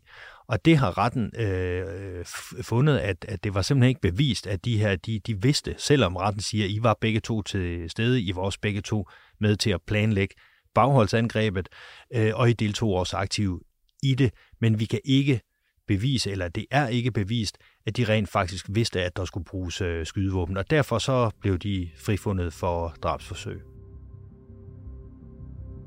Og 0.48 0.66
det 0.66 0.78
har 0.78 0.98
retten 0.98 1.32
øh, 1.40 2.26
fundet, 2.62 2.98
at, 2.98 3.26
at 3.28 3.44
det 3.44 3.54
var 3.54 3.62
simpelthen 3.62 3.90
ikke 3.90 4.02
bevist, 4.02 4.48
at 4.48 4.66
de 4.66 4.78
her, 4.78 4.96
de, 4.96 5.20
de 5.20 5.42
vidste, 5.42 5.76
selvom 5.78 6.16
retten 6.16 6.42
siger, 6.42 6.66
at 6.66 6.72
I 6.72 6.80
var 6.82 6.98
begge 7.02 7.20
to 7.20 7.42
til 7.42 7.90
stede, 7.90 8.22
I 8.22 8.36
var 8.36 8.42
også 8.42 8.60
begge 8.62 8.82
to 8.82 9.08
med 9.40 9.56
til 9.56 9.70
at 9.70 9.82
planlægge 9.88 10.36
bagholdsangrebet, 10.76 11.70
øh, 12.16 12.32
og 12.36 12.50
I 12.50 12.54
deltog 12.54 12.94
også 12.94 13.18
aktivt 13.18 13.64
i 14.04 14.16
det, 14.16 14.32
men 14.62 14.80
vi 14.80 14.86
kan 14.86 15.00
ikke 15.06 15.42
bevise, 15.88 16.32
eller 16.32 16.48
det 16.48 16.66
er 16.72 16.88
ikke 16.88 17.12
bevist, 17.12 17.58
at 17.86 17.98
de 17.98 18.06
rent 18.06 18.30
faktisk 18.30 18.66
vidste, 18.70 19.04
at 19.04 19.18
der 19.18 19.26
skulle 19.26 19.46
bruges 19.46 19.82
øh, 19.82 20.06
skydevåben, 20.06 20.58
og 20.58 20.70
derfor 20.70 21.00
så 21.00 21.32
blev 21.42 21.58
de 21.58 21.90
frifundet 21.98 22.54
for 22.54 22.96
drabsforsøg 23.04 23.77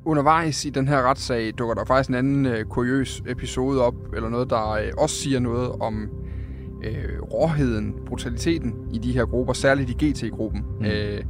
undervejs 0.05 0.65
i 0.65 0.71
den 0.71 0.89
her 0.89 1.03
retssag 1.03 1.53
dukker 1.59 1.75
der 1.75 1.85
faktisk 1.85 2.09
en 2.09 2.15
anden 2.15 2.47
øh, 2.47 2.65
kuriøs 2.65 3.23
episode 3.27 3.83
op, 3.83 3.95
eller 4.15 4.29
noget, 4.29 4.51
der 4.51 4.71
øh, 4.71 4.91
også 4.99 5.17
siger 5.17 5.41
noget 5.41 5.73
om 5.81 6.09
øh, 6.85 7.23
råheden, 7.23 7.95
brutaliteten 8.07 8.75
i 8.93 8.99
de 8.99 9.13
her 9.13 9.25
grupper, 9.25 9.53
særligt 9.53 9.91
i 9.91 10.07
GT-gruppen. 10.07 10.65
Mm. 10.81 10.85
Øh, 10.85 11.23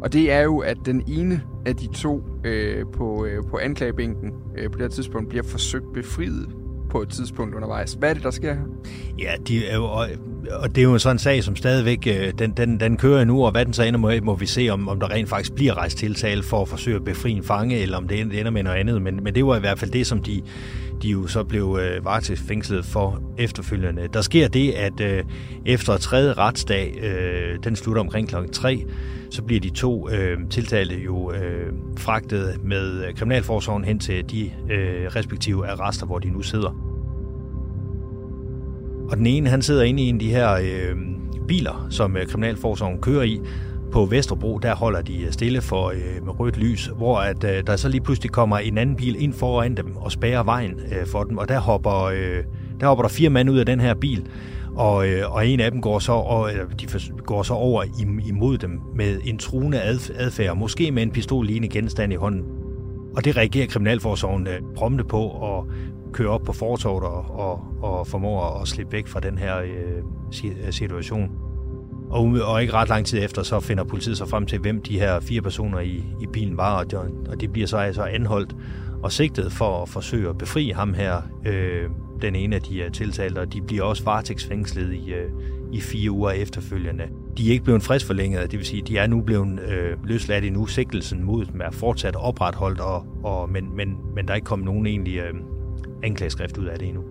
og 0.00 0.12
det 0.12 0.32
er 0.32 0.40
jo, 0.40 0.58
at 0.58 0.76
den 0.86 1.02
ene 1.08 1.42
af 1.66 1.76
de 1.76 1.86
to 1.86 2.22
øh, 2.44 2.84
på, 2.92 3.24
øh, 3.24 3.42
på 3.50 3.58
anklagebænken 3.58 4.32
øh, 4.56 4.70
på 4.70 4.78
det 4.78 4.84
her 4.84 4.88
tidspunkt 4.88 5.28
bliver 5.28 5.44
forsøgt 5.44 5.92
befriet 5.94 6.48
på 6.90 7.02
et 7.02 7.08
tidspunkt 7.08 7.54
undervejs. 7.54 7.92
Hvad 7.92 8.10
er 8.10 8.14
det, 8.14 8.22
der 8.22 8.30
sker 8.30 8.54
her? 8.54 8.62
Ja, 9.18 9.32
de 9.48 9.66
er 9.66 9.76
jo, 9.76 9.84
og, 10.50 10.74
det 10.74 10.78
er 10.78 10.82
jo 10.82 10.98
sådan 10.98 11.14
en 11.14 11.18
sag, 11.18 11.44
som 11.44 11.56
stadigvæk, 11.56 12.06
øh, 12.06 12.32
den, 12.38 12.50
den, 12.50 12.80
den 12.80 12.96
kører 12.96 13.24
nu, 13.24 13.44
og 13.44 13.50
hvad 13.52 13.64
den 13.64 13.72
så 13.72 13.82
ender 13.82 14.00
med, 14.00 14.20
må 14.20 14.34
vi 14.34 14.46
se, 14.46 14.68
om, 14.68 14.88
om 14.88 15.00
der 15.00 15.10
rent 15.10 15.28
faktisk 15.28 15.54
bliver 15.54 15.74
rejst 15.74 15.98
tiltale 15.98 16.42
for 16.42 16.62
at 16.62 16.68
forsøge 16.68 16.96
at 16.96 17.04
befri 17.04 17.32
en 17.32 17.42
fange, 17.42 17.78
eller 17.78 17.96
om 17.96 18.08
det 18.08 18.20
ender 18.20 18.50
med 18.50 18.62
noget 18.62 18.76
andet. 18.76 19.02
Men, 19.02 19.24
men 19.24 19.34
det 19.34 19.46
var 19.46 19.56
i 19.56 19.60
hvert 19.60 19.78
fald 19.78 19.90
det, 19.90 20.06
som 20.06 20.22
de, 20.22 20.42
de 21.02 21.08
jo 21.08 21.26
så 21.26 21.44
blev 21.44 21.78
øh, 21.82 22.04
varetægtsfængslet 22.04 22.84
for 22.84 23.22
efterfølgende. 23.38 24.08
Der 24.12 24.20
sker 24.20 24.48
det, 24.48 24.72
at 24.72 25.00
øh, 25.00 25.24
efter 25.66 25.96
tredje 25.96 26.32
retsdag, 26.32 26.94
øh, 27.02 27.58
den 27.64 27.76
slutter 27.76 28.02
omkring 28.02 28.28
klokken 28.28 28.52
3, 28.52 28.84
så 29.30 29.42
bliver 29.42 29.60
de 29.60 29.70
to 29.70 30.10
øh, 30.10 30.38
tiltalte 30.50 30.96
jo 30.96 31.32
øh, 31.32 31.72
fragtet 31.96 32.64
med 32.64 33.04
øh, 33.04 33.14
Kriminalforsorgen 33.14 33.84
hen 33.84 33.98
til 33.98 34.30
de 34.30 34.50
øh, 34.70 35.06
respektive 35.16 35.66
arrester, 35.66 36.06
hvor 36.06 36.18
de 36.18 36.30
nu 36.30 36.42
sidder. 36.42 36.97
Og 39.10 39.16
den 39.16 39.26
ene, 39.26 39.48
han 39.50 39.62
sidder 39.62 39.82
inde 39.82 40.02
i 40.02 40.08
en 40.08 40.14
af 40.14 40.20
de 40.20 40.30
her 40.30 40.52
øh, 40.52 40.96
biler, 41.48 41.86
som 41.90 42.16
øh, 42.16 42.26
Kriminalforsorgen 42.26 43.00
kører 43.00 43.22
i. 43.22 43.40
På 43.92 44.04
Vesterbro, 44.04 44.58
der 44.58 44.74
holder 44.74 45.02
de 45.02 45.22
øh, 45.22 45.32
stille 45.32 45.60
for 45.60 45.88
øh, 45.90 46.24
med 46.24 46.40
rødt 46.40 46.56
lys, 46.56 46.90
hvor 46.96 47.18
at, 47.18 47.44
øh, 47.44 47.66
der 47.66 47.76
så 47.76 47.88
lige 47.88 48.00
pludselig 48.00 48.30
kommer 48.30 48.58
en 48.58 48.78
anden 48.78 48.96
bil 48.96 49.22
ind 49.22 49.32
foran 49.32 49.76
dem 49.76 49.96
og 49.96 50.12
spærrer 50.12 50.42
vejen 50.42 50.80
øh, 50.92 51.06
for 51.06 51.24
dem. 51.24 51.38
Og 51.38 51.48
der 51.48 51.58
hopper, 51.58 52.02
øh, 52.02 52.44
der 52.80 52.86
hopper 52.86 53.02
der 53.02 53.08
fire 53.08 53.30
mænd 53.30 53.50
ud 53.50 53.58
af 53.58 53.66
den 53.66 53.80
her 53.80 53.94
bil, 53.94 54.26
og, 54.76 55.08
øh, 55.08 55.34
og 55.34 55.48
en 55.48 55.60
af 55.60 55.70
dem 55.70 55.80
går 55.80 55.98
så, 55.98 56.12
og, 56.12 56.50
de 56.80 56.86
går 57.26 57.42
så 57.42 57.54
over 57.54 57.84
imod 58.28 58.58
dem 58.58 58.80
med 58.94 59.20
en 59.24 59.38
truende 59.38 59.80
adfærd, 60.16 60.56
måske 60.56 60.90
med 60.92 61.02
en 61.02 61.10
pistol 61.10 61.46
lignende 61.46 61.68
genstand 61.68 62.12
i 62.12 62.16
hånden. 62.16 62.44
og 63.16 63.24
det 63.24 63.36
reagerer 63.36 63.66
Kriminalforsorgen 63.66 64.46
øh, 64.46 64.60
prompte 64.76 65.04
på 65.04 65.20
og 65.20 65.66
køre 66.12 66.28
op 66.28 66.42
på 66.42 66.52
fortorvet 66.52 67.04
og, 67.04 67.24
og, 67.30 67.64
og 67.82 68.06
formår 68.06 68.60
at 68.60 68.68
slippe 68.68 68.92
væk 68.92 69.06
fra 69.06 69.20
den 69.20 69.38
her 69.38 69.58
øh, 69.58 69.72
øh 70.44 70.72
situation. 70.72 71.30
Og, 72.10 72.24
og 72.44 72.62
ikke 72.62 72.72
ret 72.72 72.88
lang 72.88 73.06
tid 73.06 73.24
efter, 73.24 73.42
så 73.42 73.60
finder 73.60 73.84
politiet 73.84 74.18
sig 74.18 74.28
frem 74.28 74.46
til, 74.46 74.58
hvem 74.58 74.82
de 74.82 74.98
her 74.98 75.20
fire 75.20 75.42
personer 75.42 75.80
i, 75.80 76.04
i 76.20 76.26
bilen 76.32 76.56
var, 76.56 76.78
og 76.78 76.90
de, 76.90 76.96
og 77.28 77.40
de 77.40 77.48
bliver 77.48 77.66
så 77.66 77.76
altså 77.76 78.02
anholdt 78.02 78.56
og 79.02 79.12
sigtet 79.12 79.52
for 79.52 79.82
at 79.82 79.88
forsøge 79.88 80.28
at 80.28 80.38
befri 80.38 80.70
ham 80.70 80.94
her, 80.94 81.22
øh, 81.46 81.90
den 82.22 82.34
ene 82.34 82.56
af 82.56 82.62
de 82.62 82.82
er 82.82 82.90
tiltalte, 82.90 83.38
og 83.38 83.52
de 83.52 83.62
bliver 83.62 83.82
også 83.82 84.04
varetægtsfængslet 84.04 84.94
i, 84.94 85.12
øh, 85.12 85.30
i 85.72 85.80
fire 85.80 86.10
uger 86.10 86.30
efterfølgende. 86.30 87.04
De 87.38 87.48
er 87.48 87.52
ikke 87.52 87.64
blevet 87.64 87.82
fristforlænget, 87.82 88.50
det 88.50 88.58
vil 88.58 88.66
sige, 88.66 88.82
de 88.82 88.98
er 88.98 89.06
nu 89.06 89.20
blevet 89.20 89.60
øh, 89.60 90.04
løsladt 90.04 90.44
endnu. 90.44 90.66
Sigtelsen 90.66 91.24
mod 91.24 91.44
dem 91.44 91.60
er 91.60 91.70
fortsat 91.70 92.16
opretholdt, 92.16 92.80
og, 92.80 93.06
og, 93.24 93.50
men, 93.50 93.76
men, 93.76 93.96
men 94.14 94.26
der 94.26 94.32
er 94.32 94.34
ikke 94.34 94.46
kommet 94.46 94.66
nogen 94.66 94.86
egentlig 94.86 95.16
øh, 95.16 95.34
anklageskrift 96.02 96.58
ud 96.58 96.66
af 96.66 96.78
det 96.78 96.88
endnu. 96.88 97.04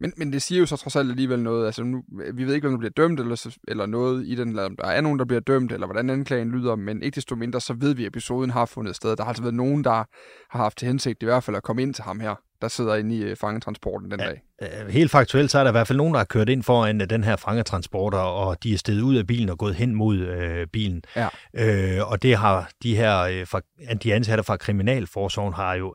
Men, 0.00 0.12
men 0.16 0.32
det 0.32 0.42
siger 0.42 0.58
jo 0.58 0.66
så 0.66 0.76
trods 0.76 0.96
alt 0.96 1.10
alligevel 1.10 1.42
noget. 1.42 1.66
Altså, 1.66 1.84
nu, 1.84 2.02
vi 2.34 2.44
ved 2.44 2.54
ikke, 2.54 2.66
om 2.66 2.72
der 2.72 2.78
bliver 2.78 2.92
dømt, 2.96 3.20
eller, 3.20 3.56
eller 3.68 3.86
noget 3.86 4.26
i 4.26 4.34
den, 4.34 4.48
eller 4.48 4.64
om 4.64 4.76
der 4.76 4.84
er 4.84 5.00
nogen, 5.00 5.18
der 5.18 5.24
bliver 5.24 5.40
dømt, 5.40 5.72
eller 5.72 5.86
hvordan 5.86 6.10
anklagen 6.10 6.50
lyder, 6.50 6.76
men 6.76 7.02
ikke 7.02 7.14
desto 7.14 7.36
mindre, 7.36 7.60
så 7.60 7.74
ved 7.74 7.94
vi, 7.94 8.02
at 8.04 8.08
episoden 8.08 8.50
har 8.50 8.64
fundet 8.64 8.96
sted. 8.96 9.16
Der 9.16 9.22
har 9.22 9.28
altså 9.28 9.42
været 9.42 9.54
nogen, 9.54 9.84
der 9.84 9.90
har 9.90 10.08
haft 10.50 10.78
til 10.78 10.88
hensigt 10.88 11.22
i 11.22 11.26
hvert 11.26 11.44
fald 11.44 11.56
at 11.56 11.62
komme 11.62 11.82
ind 11.82 11.94
til 11.94 12.04
ham 12.04 12.20
her, 12.20 12.34
der 12.62 12.68
sidder 12.68 12.94
inde 12.94 13.16
i 13.16 13.22
øh, 13.22 13.36
fangetransporten 13.36 14.10
den 14.10 14.20
ja, 14.20 14.26
dag. 14.26 14.42
Øh, 14.62 14.88
helt 14.88 15.10
faktuelt, 15.10 15.50
så 15.50 15.58
er 15.58 15.62
der 15.64 15.70
i 15.70 15.72
hvert 15.72 15.86
fald 15.86 15.96
nogen, 15.96 16.14
der 16.14 16.18
har 16.18 16.24
kørt 16.24 16.48
ind 16.48 16.62
foran 16.62 17.00
øh, 17.00 17.10
den 17.10 17.24
her 17.24 17.36
fangetransporter, 17.36 18.18
og 18.18 18.62
de 18.62 18.74
er 18.74 18.78
steget 18.78 19.00
ud 19.00 19.16
af 19.16 19.26
bilen 19.26 19.48
og 19.48 19.58
gået 19.58 19.74
hen 19.74 19.94
mod 19.94 20.16
øh, 20.16 20.66
bilen. 20.66 21.02
Ja. 21.16 21.28
Øh, 21.54 22.10
og 22.10 22.22
det 22.22 22.36
har 22.36 22.70
de 22.82 22.96
her, 22.96 23.44
fra, 23.44 23.60
de 24.02 24.14
ansatte 24.14 24.44
fra 24.44 24.56
Kriminalforsorgen 24.56 25.54
har 25.54 25.74
jo 25.74 25.94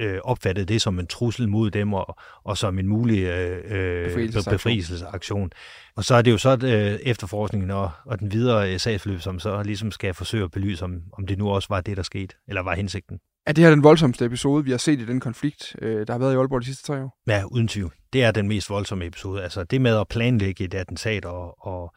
øh, 0.00 0.18
opfattet 0.24 0.68
det 0.68 0.82
som 0.82 0.98
en 0.98 1.06
trussel 1.06 1.48
mod 1.48 1.70
dem 1.70 1.92
og, 1.92 2.16
og 2.44 2.58
som 2.58 2.78
en 2.78 2.86
mulig 2.86 3.22
øh, 3.22 3.62
øh 3.64 4.06
befrielsesaktion. 4.06 4.54
befrielsesaktion. 4.54 5.50
Og 5.96 6.04
så 6.04 6.14
er 6.14 6.22
det 6.22 6.30
jo 6.30 6.38
så 6.38 6.58
øh, 6.64 6.98
efterforskningen 7.02 7.70
og, 7.70 7.90
og 8.04 8.20
den 8.20 8.32
videre 8.32 8.72
øh, 8.72 8.80
sagsforløb, 8.80 9.20
som 9.20 9.38
så 9.38 9.62
ligesom 9.62 9.90
skal 9.90 10.14
forsøge 10.14 10.44
at 10.44 10.50
belyse, 10.50 10.84
om, 10.84 11.02
om 11.12 11.26
det 11.26 11.38
nu 11.38 11.50
også 11.50 11.68
var 11.70 11.80
det, 11.80 11.96
der 11.96 12.02
skete, 12.02 12.34
eller 12.48 12.62
var 12.62 12.74
hensigten. 12.74 13.18
Er 13.48 13.52
det 13.52 13.64
her 13.64 13.70
den 13.70 13.82
voldsomste 13.82 14.24
episode, 14.24 14.64
vi 14.64 14.70
har 14.70 14.78
set 14.78 15.00
i 15.00 15.06
den 15.06 15.20
konflikt, 15.20 15.76
øh, 15.82 16.06
der 16.06 16.12
har 16.12 16.18
været 16.18 16.32
i 16.32 16.36
Aalborg 16.36 16.60
de 16.60 16.66
sidste 16.66 16.86
tre 16.86 17.02
år? 17.02 17.18
Ja, 17.26 17.44
uden 17.44 17.68
tvivl. 17.68 17.94
Det 18.12 18.24
er 18.24 18.30
den 18.30 18.48
mest 18.48 18.70
voldsomme 18.70 19.06
episode. 19.06 19.42
Altså 19.42 19.64
det 19.64 19.80
med 19.80 19.96
at 19.96 20.08
planlægge 20.08 20.64
et 20.64 20.74
attentat 20.74 21.24
og, 21.24 21.66
og 21.66 21.94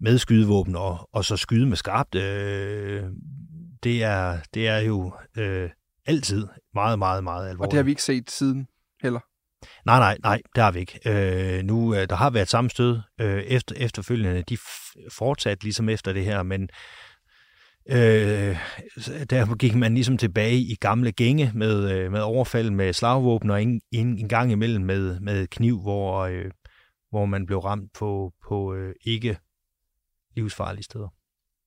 med 0.00 0.18
skydevåben 0.18 0.76
og, 0.76 1.08
og 1.12 1.24
så 1.24 1.36
skyde 1.36 1.66
med 1.66 1.76
skarpt, 1.76 2.14
øh, 2.14 3.02
det, 3.82 4.02
er, 4.02 4.38
det 4.54 4.68
er 4.68 4.78
jo 4.78 5.12
øh, 5.38 5.70
altid 6.06 6.46
meget, 6.74 6.98
meget, 6.98 7.24
meget 7.24 7.48
alvorligt. 7.48 7.66
Og 7.66 7.70
det 7.70 7.76
har 7.76 7.84
vi 7.84 7.90
ikke 7.90 8.02
set 8.02 8.30
siden 8.30 8.66
heller? 9.02 9.20
Nej, 9.86 9.98
nej, 9.98 10.18
nej, 10.22 10.40
det 10.54 10.62
har 10.62 10.70
vi 10.70 10.78
ikke. 10.78 11.00
Øh, 11.06 11.62
nu, 11.64 11.94
øh, 11.94 12.08
der 12.08 12.16
har 12.16 12.30
været 12.30 12.48
sammenstød 12.48 13.00
øh, 13.20 13.42
efter, 13.42 13.74
efterfølgende. 13.78 14.42
De 14.42 14.58
fortsat 15.12 15.62
ligesom 15.62 15.88
efter 15.88 16.12
det 16.12 16.24
her, 16.24 16.42
men 16.42 16.68
øh, 17.88 18.56
der 19.30 19.56
gik 19.56 19.74
man 19.74 19.94
ligesom 19.94 20.18
tilbage 20.18 20.58
i 20.58 20.74
gamle 20.74 21.12
gænge 21.12 21.50
med, 21.54 21.92
øh, 21.92 22.12
med 22.12 22.20
overfald 22.20 22.70
med 22.70 22.92
slagvåben 22.92 23.50
og 23.50 23.62
en, 23.62 23.80
en, 23.92 24.18
en 24.18 24.28
gang 24.28 24.52
imellem 24.52 24.84
med, 24.84 25.20
med 25.20 25.46
kniv, 25.46 25.80
hvor, 25.80 26.20
øh, 26.20 26.50
hvor 27.10 27.26
man 27.26 27.46
blev 27.46 27.58
ramt 27.58 27.92
på, 27.92 28.32
på 28.48 28.74
øh, 28.74 28.94
ikke 29.06 29.38
livsfarlige 30.36 30.84
steder. 30.84 31.08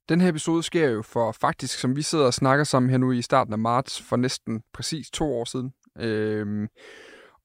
Den 0.09 0.21
her 0.21 0.29
episode 0.29 0.63
sker 0.63 0.89
jo 0.89 1.01
for 1.01 1.31
faktisk, 1.31 1.79
som 1.79 1.95
vi 1.95 2.01
sidder 2.01 2.25
og 2.25 2.33
snakker 2.33 2.63
sammen 2.63 2.89
her 2.89 2.97
nu 2.97 3.11
i 3.11 3.21
starten 3.21 3.53
af 3.53 3.59
marts, 3.59 4.01
for 4.01 4.15
næsten 4.15 4.61
præcis 4.73 5.09
to 5.09 5.25
år 5.33 5.45
siden. 5.45 5.73
Øh, 5.99 6.67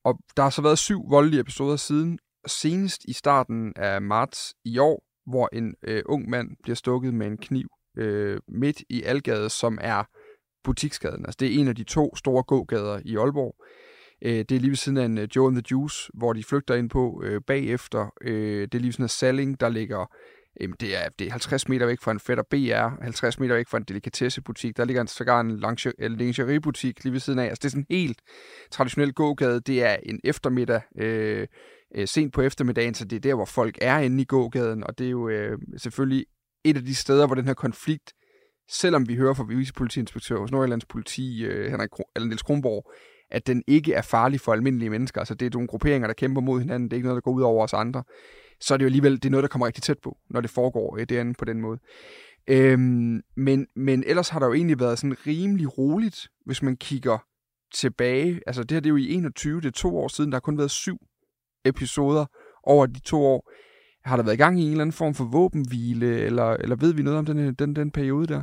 og 0.05 0.19
der 0.37 0.43
har 0.43 0.51
så 0.51 0.63
været 0.63 0.79
syv 0.79 1.11
voldelige 1.11 1.41
episoder 1.41 1.77
siden, 1.77 2.19
senest 2.47 3.05
i 3.05 3.13
starten 3.13 3.73
af 3.77 4.03
marts 4.03 4.55
i 4.65 4.79
år, 4.79 5.05
hvor 5.27 5.49
en 5.53 5.75
øh, 5.83 6.03
ung 6.07 6.31
mand 6.31 6.49
bliver 6.63 6.77
stukket 6.77 7.15
med 7.15 7.27
en 7.27 7.37
kniv 7.37 7.69
øh, 7.99 8.41
midt 8.49 8.83
i 8.91 9.03
Algade, 9.03 9.51
som 9.51 9.79
er 9.81 10.05
butiksgaden. 10.65 11.27
Altså 11.27 11.37
det 11.41 11.49
er 11.49 11.61
en 11.61 11.69
af 11.69 11.75
de 11.75 11.85
to 11.85 12.17
store 12.17 12.43
gågader 12.43 13.01
i 13.05 13.17
Aalborg. 13.17 13.57
Øh, 14.23 14.39
det 14.39 14.53
er 14.53 14.61
lige 14.61 14.71
ved 14.71 14.77
siden 14.77 14.99
af 14.99 15.05
en 15.05 15.19
øh, 15.19 15.29
Joe 15.37 15.47
and 15.47 15.57
the 15.57 15.65
Juice, 15.71 16.11
hvor 16.15 16.33
de 16.33 16.45
flygter 16.45 16.75
ind 16.75 16.91
på 16.91 17.23
øh, 17.25 17.41
bagefter. 17.47 18.15
Øh, 18.21 18.61
det 18.61 18.75
er 18.75 18.79
lige 18.79 18.87
ved 18.87 18.93
siden 18.93 19.05
af 19.05 19.11
Salling, 19.11 19.61
der 19.61 19.69
ligger 19.69 20.07
Jamen, 20.61 20.77
det 20.81 20.97
er, 20.97 21.09
det 21.19 21.27
er 21.27 21.31
50 21.31 21.69
meter 21.69 21.87
væk 21.87 22.01
fra 22.01 22.11
en 22.11 22.21
Fætter 22.21 22.45
BR, 22.51 23.03
50 23.03 23.39
meter 23.39 23.55
væk 23.55 23.69
fra 23.69 23.79
en 23.79 23.85
delikatessebutik. 23.85 24.77
Der 24.77 24.85
ligger 24.85 25.03
en, 25.03 25.09
sågar 25.09 25.41
en 25.41 26.17
lingeriebutik 26.17 27.05
lige 27.05 27.13
ved 27.13 27.21
siden 27.21 27.39
af. 27.39 27.45
Altså, 27.45 27.61
det 27.63 27.65
er 27.65 27.71
sådan 27.71 27.87
en 27.91 27.97
helt 27.97 28.19
traditionel 28.71 29.13
gågade. 29.13 29.61
Det 29.61 29.83
er 29.83 29.97
en 30.03 30.21
eftermiddag, 30.25 30.81
øh, 30.99 31.47
øh, 31.95 32.09
sent 32.09 32.33
på 32.33 32.43
eftermiddagen, 32.43 32.95
så 32.95 33.05
det 33.05 33.17
er 33.17 33.21
der, 33.21 33.35
hvor 33.35 33.45
folk 33.45 33.79
er 33.81 33.99
inde 33.99 34.23
i 34.23 34.25
gågaden. 34.25 34.85
Og 34.85 34.99
det 34.99 35.07
er 35.07 35.11
jo 35.11 35.29
øh, 35.29 35.59
selvfølgelig 35.77 36.27
et 36.65 36.77
af 36.77 36.85
de 36.85 36.95
steder, 36.95 37.27
hvor 37.27 37.35
den 37.35 37.47
her 37.47 37.55
konflikt, 37.55 38.13
selvom 38.71 39.09
vi 39.09 39.17
hører 39.17 39.35
fra 39.35 39.45
vicepolitiinspektør 39.45 40.39
hos 40.39 40.51
Nordjyllands 40.51 40.85
politi, 40.85 41.45
øh, 41.45 41.71
Henrik 41.71 41.91
eller 42.17 42.29
Niels 42.29 42.43
Kronborg, 42.43 42.93
at 43.31 43.47
den 43.47 43.63
ikke 43.67 43.95
er 43.95 44.03
farlig 44.03 44.41
for 44.41 44.53
almindelige 44.53 44.91
mennesker. 44.91 45.21
Altså, 45.21 45.35
det 45.35 45.47
er 45.47 45.51
nogle 45.53 45.69
grupperinger, 45.69 46.07
der 46.07 46.15
kæmper 46.15 46.41
mod 46.41 46.61
hinanden. 46.61 46.89
Det 46.89 46.93
er 46.93 46.97
ikke 46.97 47.09
noget, 47.09 47.17
der 47.17 47.31
går 47.31 47.33
ud 47.33 47.43
over 47.43 47.65
os 47.65 47.73
andre 47.73 48.03
så 48.63 48.75
er 48.75 48.79
det 48.79 48.85
jo 48.85 48.87
alligevel 48.87 49.13
det 49.13 49.25
er 49.25 49.31
noget, 49.31 49.43
der 49.43 49.49
kommer 49.49 49.67
rigtig 49.67 49.83
tæt 49.83 49.99
på, 49.99 50.19
når 50.31 50.41
det 50.41 50.51
foregår 50.51 50.97
øh, 50.99 51.07
derinde 51.09 51.35
på 51.39 51.45
den 51.45 51.61
måde. 51.61 51.79
Øhm, 52.47 53.21
men, 53.37 53.67
men 53.77 54.05
ellers 54.07 54.29
har 54.29 54.39
der 54.39 54.47
jo 54.47 54.53
egentlig 54.53 54.81
været 54.81 54.99
sådan 54.99 55.17
rimelig 55.27 55.79
roligt, 55.79 56.29
hvis 56.47 56.63
man 56.63 56.77
kigger 56.77 57.19
tilbage. 57.75 58.41
Altså 58.47 58.63
det 58.63 58.71
her 58.71 58.81
det 58.81 58.87
er 58.87 58.91
jo 58.91 58.97
i 58.97 59.13
21, 59.13 59.61
det 59.61 59.67
er 59.67 59.71
to 59.71 59.99
år 59.99 60.09
siden, 60.09 60.33
der 60.33 60.37
har 60.37 60.41
kun 60.41 60.59
været 60.59 60.71
syv 60.71 60.97
episoder 61.65 62.27
over 62.63 62.87
de 62.87 63.01
to 63.01 63.25
år. 63.25 63.53
Har 64.05 64.17
der 64.17 64.23
været 64.23 64.35
i 64.35 64.39
gang 64.39 64.61
i 64.61 64.65
en 64.65 64.71
eller 64.71 64.83
anden 64.83 64.93
form 64.93 65.15
for 65.15 65.25
våbenhvile, 65.25 66.21
eller, 66.21 66.51
eller 66.51 66.77
ved 66.77 66.95
vi 66.95 67.03
noget 67.03 67.19
om 67.19 67.27
den, 67.27 67.55
den, 67.55 67.77
den 67.77 67.91
periode 67.91 68.27
der? 68.27 68.43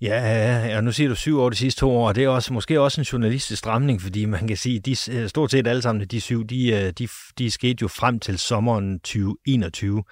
Ja, 0.00 0.76
og 0.76 0.84
nu 0.84 0.92
siger 0.92 1.08
du 1.08 1.14
syv 1.14 1.38
år 1.38 1.50
de 1.50 1.56
sidste 1.56 1.80
to 1.80 1.90
år, 1.90 2.08
og 2.08 2.14
det 2.14 2.24
er 2.24 2.28
også, 2.28 2.52
måske 2.52 2.80
også 2.80 3.00
en 3.00 3.04
journalistisk 3.04 3.58
stramning, 3.58 4.02
fordi 4.02 4.24
man 4.24 4.48
kan 4.48 4.56
sige, 4.56 4.80
de 4.80 4.96
øh, 5.10 5.28
stort 5.28 5.50
set 5.50 5.66
alle 5.66 5.82
sammen, 5.82 6.06
de 6.06 6.20
syv, 6.20 6.46
de, 6.46 6.68
øh, 6.72 6.92
de, 6.98 7.08
de 7.38 7.50
skete 7.50 7.76
jo 7.82 7.88
frem 7.88 8.20
til 8.20 8.38
sommeren 8.38 9.00
2021. 9.00 10.04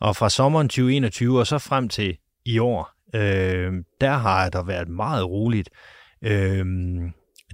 Og 0.00 0.16
fra 0.16 0.30
sommeren 0.30 0.68
2021 0.68 1.38
og 1.38 1.46
så 1.46 1.58
frem 1.58 1.88
til 1.88 2.16
i 2.44 2.58
år, 2.58 2.90
øh, 3.14 3.72
der 4.00 4.12
har 4.12 4.48
der 4.48 4.64
været 4.64 4.88
meget 4.88 5.24
roligt. 5.24 5.70
Øh, 6.24 6.66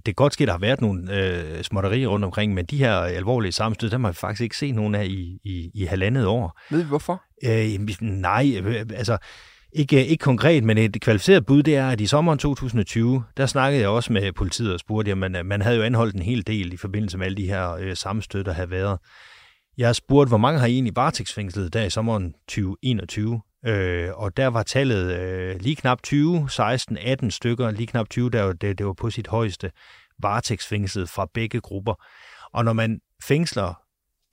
det 0.07 0.13
er 0.13 0.15
godt 0.15 0.33
ske, 0.33 0.47
der 0.47 0.53
har 0.53 0.59
været 0.59 0.81
nogle 0.81 1.17
øh, 1.17 1.63
småtterier 1.63 2.09
rundt 2.09 2.25
omkring, 2.25 2.55
men 2.55 2.65
de 2.65 2.77
her 2.77 2.93
alvorlige 2.95 3.53
sammenstød, 3.53 3.91
dem 3.91 4.05
har 4.05 4.11
vi 4.11 4.17
faktisk 4.17 4.43
ikke 4.43 4.57
set 4.57 4.75
nogen 4.75 4.95
af 4.95 5.05
i, 5.05 5.39
i, 5.45 5.71
i 5.75 5.85
halvandet 5.85 6.27
år. 6.27 6.59
Ved 6.71 6.83
vi 6.83 6.89
hvorfor? 6.89 7.23
Øh, 7.45 8.01
nej, 8.01 8.61
øh, 8.65 8.87
altså 8.95 9.19
ikke, 9.73 10.07
ikke 10.07 10.23
konkret, 10.23 10.65
men 10.65 10.79
et 10.79 11.01
kvalificeret 11.01 11.47
bud, 11.47 11.63
det 11.63 11.77
er, 11.77 11.89
at 11.89 12.01
i 12.01 12.07
sommeren 12.07 12.39
2020, 12.39 13.25
der 13.37 13.47
snakkede 13.47 13.81
jeg 13.81 13.89
også 13.91 14.13
med 14.13 14.33
politiet 14.33 14.75
og 14.75 14.81
spurgte, 14.81 15.09
jamen 15.09 15.37
man 15.45 15.63
havde 15.63 15.77
jo 15.77 15.83
anholdt 15.83 16.15
en 16.15 16.23
hel 16.23 16.47
del 16.47 16.73
i 16.73 16.77
forbindelse 16.77 17.19
med 17.19 17.27
alle 17.27 17.37
de 17.37 17.47
her 17.47 17.73
øh, 17.73 17.97
sammenstød, 17.97 18.45
der 18.45 18.53
havde 18.53 18.71
været. 18.71 18.99
Jeg 19.79 19.89
har 19.89 19.93
spurgt, 19.93 20.31
hvor 20.31 20.39
mange 20.39 20.61
har 20.61 20.67
I 20.67 20.73
egentlig 20.73 20.97
varetægtsfængslet 20.97 21.73
der 21.73 21.85
i 21.85 21.91
sommeren 21.91 22.33
2021? 22.49 23.41
Øh, 23.67 24.09
og 24.15 24.37
der 24.37 24.47
var 24.47 24.63
tallet 24.63 25.19
øh, 25.19 25.61
lige 25.61 25.77
knap 25.77 26.03
20, 26.03 26.51
16, 26.51 26.99
18 26.99 27.31
stykker, 27.31 27.71
lige 27.71 27.87
knap 27.87 28.09
20, 28.09 28.31
der 28.31 28.53
det, 28.53 28.79
det 28.79 28.87
var 28.87 28.93
på 28.93 29.11
sit 29.11 29.27
højeste 29.27 29.71
varetægtsfængslet 30.19 31.09
fra 31.09 31.27
begge 31.35 31.61
grupper. 31.61 31.95
Og 32.53 32.65
når 32.65 32.73
man 32.73 33.01
fængsler 33.23 33.75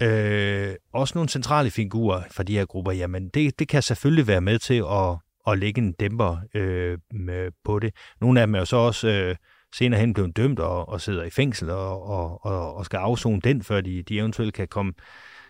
øh, 0.01 0.75
også 0.93 1.11
nogle 1.15 1.29
centrale 1.29 1.71
figurer 1.71 2.21
fra 2.31 2.43
de 2.43 2.57
her 2.57 2.65
grupper, 2.65 2.91
jamen 2.91 3.29
det, 3.29 3.59
det 3.59 3.67
kan 3.67 3.81
selvfølgelig 3.81 4.27
være 4.27 4.41
med 4.41 4.59
til 4.59 4.83
at, 4.91 5.17
at 5.47 5.59
lægge 5.59 5.81
en 5.81 5.91
dæmper 5.91 6.37
øh, 6.53 6.97
med, 7.11 7.51
på 7.63 7.79
det. 7.79 7.93
Nogle 8.21 8.41
af 8.41 8.47
dem 8.47 8.55
er 8.55 8.59
jo 8.59 8.65
så 8.65 8.77
også 8.77 9.07
øh, 9.07 9.35
senere 9.75 9.99
hen 9.99 10.13
blevet 10.13 10.37
dømt 10.37 10.59
og, 10.59 10.89
og 10.89 11.01
sidder 11.01 11.23
i 11.23 11.29
fængsel 11.29 11.69
og, 11.69 12.07
og, 12.07 12.45
og, 12.45 12.75
og 12.75 12.85
skal 12.85 12.97
afzone 12.97 13.41
den, 13.41 13.63
før 13.63 13.81
de, 13.81 14.03
de 14.03 14.17
eventuelt 14.19 14.53
kan 14.53 14.67
komme, 14.67 14.93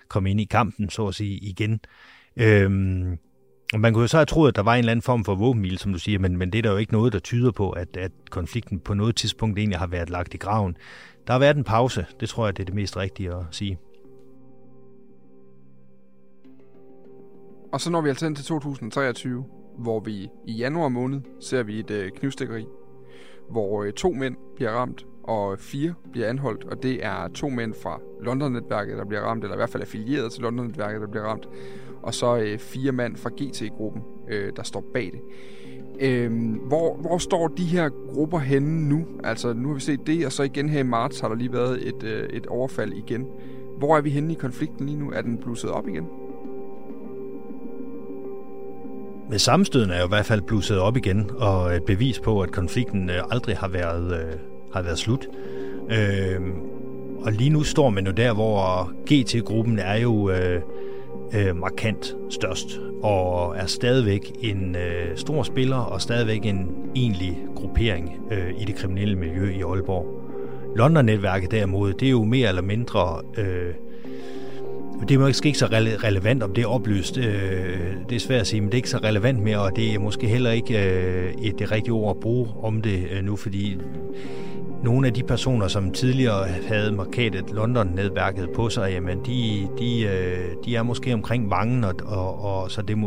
komme 0.08 0.32
ind 0.32 0.42
i 0.42 0.46
kampen, 0.46 0.90
så 0.90 1.08
at 1.08 1.16
sige, 1.16 1.38
igen. 1.38 1.80
Øhm, 2.38 3.18
og 3.74 3.80
man 3.80 3.94
kunne 3.94 4.02
jo 4.02 4.08
så 4.08 4.18
have 4.18 4.26
troet, 4.26 4.48
at 4.48 4.56
der 4.56 4.62
var 4.62 4.74
en 4.74 4.80
eller 4.80 4.92
anden 4.92 5.02
form 5.02 5.26
for 5.26 5.36
våbenhvile, 5.36 5.78
som 5.78 5.94
du 5.94 6.00
siger, 6.00 6.20
men, 6.20 6.38
men 6.38 6.52
det 6.52 6.58
er 6.58 6.62
der 6.62 6.72
jo 6.72 6.78
ikke 6.78 6.94
noget, 6.94 7.14
der 7.14 7.20
tyder 7.20 7.52
på, 7.52 7.70
at, 7.70 7.98
at 7.98 8.12
konflikten 8.30 8.80
på 8.80 8.94
noget 8.94 9.16
tidspunkt 9.16 9.60
egentlig 9.60 9.80
har 9.80 9.88
været 9.88 10.10
lagt 10.10 10.34
i 10.34 10.38
graven. 10.38 10.78
Der 11.28 11.34
har 11.34 11.40
været 11.40 11.58
en 11.58 11.64
pause, 11.64 12.06
det 12.20 12.30
tror 12.30 12.46
jeg, 12.46 12.58
det 12.58 12.64
er 12.64 12.66
det 12.66 12.76
mest 12.76 12.98
rigtige 12.98 13.30
at 13.30 13.44
sige. 13.52 13.80
Og 17.74 17.82
så 17.82 17.92
når 17.92 18.02
vi 18.02 18.10
altså 18.10 18.26
ind 18.26 18.36
til 18.36 18.46
2023, 18.46 19.46
hvor 19.78 20.00
vi 20.00 20.30
i 20.46 20.54
januar 20.54 20.90
måned 20.90 21.22
ser 21.42 21.64
vi 21.64 21.80
et 21.80 21.92
øh, 21.92 22.12
knivstikkeri, 22.12 22.66
hvor 23.50 23.84
øh, 23.84 23.94
to 23.94 24.12
mænd 24.12 24.36
bliver 24.56 24.72
ramt, 24.72 25.06
og 25.28 25.60
fire 25.60 25.94
bliver 26.12 26.28
anholdt, 26.28 26.64
og 26.64 26.84
det 26.84 27.06
er 27.06 27.28
to 27.28 27.50
mænd 27.50 27.74
fra 27.74 28.00
London-netværket, 28.22 28.98
der 28.98 29.06
bliver 29.06 29.22
ramt, 29.22 29.44
eller 29.44 29.56
i 29.56 29.58
hvert 29.58 29.70
fald 29.70 29.84
affilieret 29.84 30.32
til 30.32 30.42
London-netværket, 30.42 31.02
der 31.02 31.08
bliver 31.08 31.24
ramt, 31.24 31.50
og 32.04 32.14
så 32.14 32.38
øh, 32.38 32.60
fire 32.60 32.92
mænd 32.92 33.16
fra 33.16 33.30
GT-gruppen, 33.30 34.02
øh, 34.30 34.52
der 34.56 34.64
står 34.64 34.84
bag 34.94 35.12
det. 35.14 35.22
Øhm, 36.00 36.54
hvor, 36.54 36.96
hvor 36.96 37.18
står 37.18 37.48
de 37.48 37.64
her 37.64 37.90
grupper 38.14 38.40
henne 38.40 38.90
nu? 38.90 39.06
Altså, 39.24 39.54
nu 39.54 39.68
har 39.68 39.76
vi 39.76 39.82
set 39.82 40.08
det, 40.08 40.26
og 40.26 40.32
så 40.32 40.44
igen 40.44 40.70
her 40.70 40.80
i 40.80 40.84
marts 40.84 41.20
har 41.20 41.28
der 41.28 41.36
lige 41.36 41.54
været 41.54 41.88
et, 41.88 42.04
øh, 42.04 42.30
et 42.30 42.46
overfald 42.48 42.94
igen. 42.94 43.26
Hvor 43.78 43.98
er 43.98 44.02
vi 44.02 44.10
henne 44.10 44.34
i 44.34 44.36
konflikten 44.36 44.86
lige 44.86 44.98
nu? 44.98 45.12
Er 45.12 45.22
den 45.22 45.38
blusset 45.38 45.70
op 45.70 45.88
igen? 45.88 46.08
Med 49.30 49.40
sammenstøden 49.40 49.90
er 49.90 50.00
jo 50.00 50.06
i 50.06 50.08
hvert 50.10 50.26
fald 50.26 50.42
blusset 50.42 50.80
op 50.80 50.98
igen, 50.98 51.32
og 51.38 51.76
et 51.76 51.84
bevis 51.84 52.20
på, 52.20 52.42
at 52.42 52.52
konflikten 52.52 53.10
øh, 53.10 53.24
aldrig 53.30 53.58
har 53.58 53.68
været, 53.68 54.22
øh, 54.22 54.34
har 54.78 54.84
været 54.84 55.00
slut. 55.00 55.28
Øh, 55.92 56.42
og 57.22 57.32
lige 57.32 57.50
nu 57.50 57.64
står 57.64 57.90
man 57.90 58.06
jo 58.06 58.12
der, 58.12 58.34
hvor 58.34 58.92
GT-gruppen 59.06 59.80
er 59.80 59.96
jo 59.96 60.30
øh, 60.30 60.62
øh, 61.34 61.56
markant 61.56 62.16
størst, 62.30 62.80
og 63.04 63.58
er 63.58 63.66
stadigvæk 63.66 64.32
en 64.42 64.76
øh, 64.76 65.18
stor 65.18 65.44
spiller, 65.44 65.78
og 65.78 66.02
stadigvæk 66.02 66.46
en 66.46 66.68
egentlig 66.96 67.38
gruppering 67.56 68.20
øh, 68.32 68.62
i 68.62 68.66
det 68.66 68.76
kriminelle 68.76 69.16
miljø 69.16 69.50
i 69.50 69.62
Aalborg. 69.62 70.24
London-netværket 70.76 71.52
derimod, 71.52 71.94
det 71.94 72.06
er 72.06 72.12
jo 72.12 72.24
mere 72.24 72.50
eller 72.50 72.62
mindre... 72.62 73.22
Øh, 73.38 73.74
det 75.08 75.16
er 75.16 75.20
måske 75.20 75.48
ikke 75.48 75.60
så 75.60 75.66
rele- 75.66 76.04
relevant, 76.04 76.44
om 76.44 76.54
det 76.54 76.62
er 76.64 76.68
opløst. 76.68 77.18
Øh, 77.18 77.24
det 78.10 78.16
er 78.16 78.20
svært 78.20 78.42
at 78.42 78.48
sige, 78.48 78.62
men 78.62 78.70
det 78.70 78.74
er 78.74 78.78
ikke 78.78 78.90
så 78.90 78.98
relevant 78.98 79.40
mere, 79.40 79.60
og 79.60 79.76
det 79.76 79.94
er 79.94 80.00
måske 80.00 80.28
heller 80.28 80.52
ikke 80.52 80.86
øh, 80.86 81.34
et 81.42 81.60
det 81.60 81.72
rigtige 81.72 81.94
ord 81.94 82.16
at 82.16 82.22
bruge 82.22 82.50
om 82.64 82.82
det 82.82 83.08
øh, 83.12 83.24
nu, 83.24 83.36
fordi 83.36 83.78
nogle 84.84 85.08
af 85.08 85.14
de 85.14 85.24
personer, 85.24 85.68
som 85.68 85.92
tidligere 85.92 86.48
havde 86.48 86.92
markedet 86.92 87.52
London-netværket 87.52 88.50
på 88.56 88.70
sig, 88.70 88.92
jamen 88.92 89.18
de, 89.26 89.68
de, 89.80 90.02
øh, 90.02 90.56
de 90.66 90.76
er 90.76 90.84
måske 90.84 91.14
omkring 91.14 91.50
Vangen, 91.50 91.84
og, 91.84 91.96
og, 92.06 92.40
og 92.46 92.72
så 92.72 92.82
det, 92.82 92.98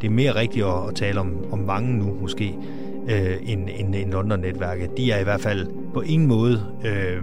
det 0.00 0.06
er 0.06 0.10
mere 0.10 0.34
rigtigt 0.34 0.66
at, 0.66 0.88
at 0.88 0.94
tale 0.94 1.20
om, 1.20 1.52
om 1.52 1.66
Vangen 1.66 1.98
nu 1.98 2.16
måske, 2.20 2.54
øh, 3.08 3.36
end, 3.42 3.68
end, 3.78 3.94
end 3.94 4.12
London-netværket. 4.12 4.96
De 4.96 5.10
er 5.10 5.20
i 5.20 5.24
hvert 5.24 5.40
fald 5.40 5.66
på 5.94 6.00
ingen 6.00 6.28
måde 6.28 6.62
øh, 6.84 7.22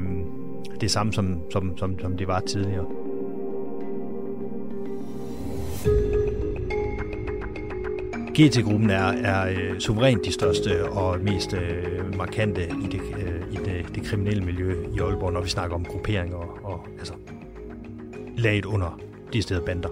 det 0.81 0.91
samme, 0.91 1.13
som, 1.13 1.37
som, 1.51 1.77
som, 1.77 1.99
som 1.99 2.17
det 2.17 2.27
var 2.27 2.39
tidligere. 2.39 2.85
GT-gruppen 8.37 8.89
er, 8.89 9.11
er 9.23 9.49
øh, 9.49 9.79
suverænt 9.79 10.25
de 10.25 10.31
største 10.31 10.85
og 10.85 11.19
mest 11.19 11.53
øh, 11.53 12.17
markante 12.17 12.61
i, 12.61 12.87
det, 12.91 13.01
øh, 13.01 13.19
i 13.19 13.25
det, 13.25 13.32
det 13.95 14.03
kriminelle 14.03 14.45
miljø 14.45 14.85
i 14.95 14.99
Aalborg, 14.99 15.33
når 15.33 15.41
vi 15.41 15.49
snakker 15.49 15.75
om 15.75 15.85
grupperinger 15.85 16.37
og, 16.37 16.57
og 16.63 16.87
altså, 16.99 17.13
laget 18.37 18.65
under 18.65 18.99
de 19.33 19.41
steder 19.41 19.65
bander. 19.65 19.89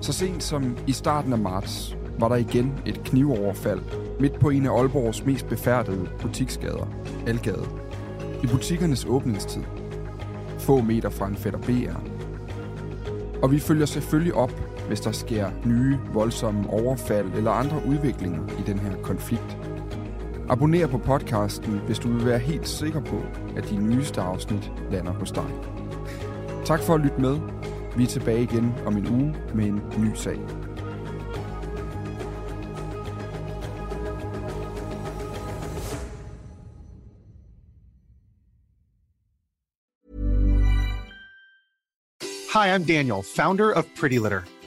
Så 0.00 0.12
sent 0.12 0.42
som 0.42 0.76
i 0.86 0.92
starten 0.92 1.32
af 1.32 1.38
marts 1.38 1.96
var 2.18 2.28
der 2.28 2.36
igen 2.36 2.72
et 2.86 3.00
knivoverfald 3.04 3.80
midt 4.20 4.40
på 4.40 4.50
en 4.50 4.66
af 4.66 4.78
Aalborgs 4.78 5.24
mest 5.24 5.48
befærdede 5.48 6.08
butiksgader, 6.20 6.88
Algade. 7.26 7.68
I 8.42 8.46
butikkernes 8.46 9.04
åbningstid. 9.04 9.62
Få 10.58 10.80
meter 10.80 11.10
fra 11.10 11.26
en 11.26 11.36
fætter 11.36 11.58
BR. 11.58 11.96
Og 13.42 13.52
vi 13.52 13.58
følger 13.58 13.86
selvfølgelig 13.86 14.34
op, 14.34 14.63
hvis 14.86 15.00
der 15.00 15.12
sker 15.12 15.50
nye, 15.64 15.98
voldsomme 16.12 16.70
overfald 16.70 17.32
eller 17.34 17.50
andre 17.50 17.82
udviklinger 17.86 18.48
i 18.58 18.62
den 18.66 18.78
her 18.78 18.96
konflikt. 19.02 19.58
Abonner 20.48 20.86
på 20.86 20.98
podcasten, 20.98 21.80
hvis 21.86 21.98
du 21.98 22.08
vil 22.08 22.26
være 22.26 22.38
helt 22.38 22.68
sikker 22.68 23.00
på, 23.00 23.22
at 23.56 23.70
de 23.70 23.76
nyeste 23.76 24.20
afsnit 24.20 24.72
lander 24.90 25.12
hos 25.12 25.32
dig. 25.32 25.50
Tak 26.64 26.80
for 26.80 26.94
at 26.94 27.00
lytte 27.00 27.20
med. 27.20 27.38
Vi 27.96 28.02
er 28.02 28.06
tilbage 28.06 28.42
igen 28.42 28.74
om 28.86 28.96
en 28.96 29.08
uge 29.08 29.34
med 29.54 29.64
en 29.64 29.80
ny 29.98 30.14
sag. 30.14 30.38
Hi, 42.54 42.68
I'm 42.74 42.84
Daniel, 42.84 43.22
founder 43.22 43.72
of 43.72 43.84
Pretty 44.00 44.18
Litter. 44.18 44.53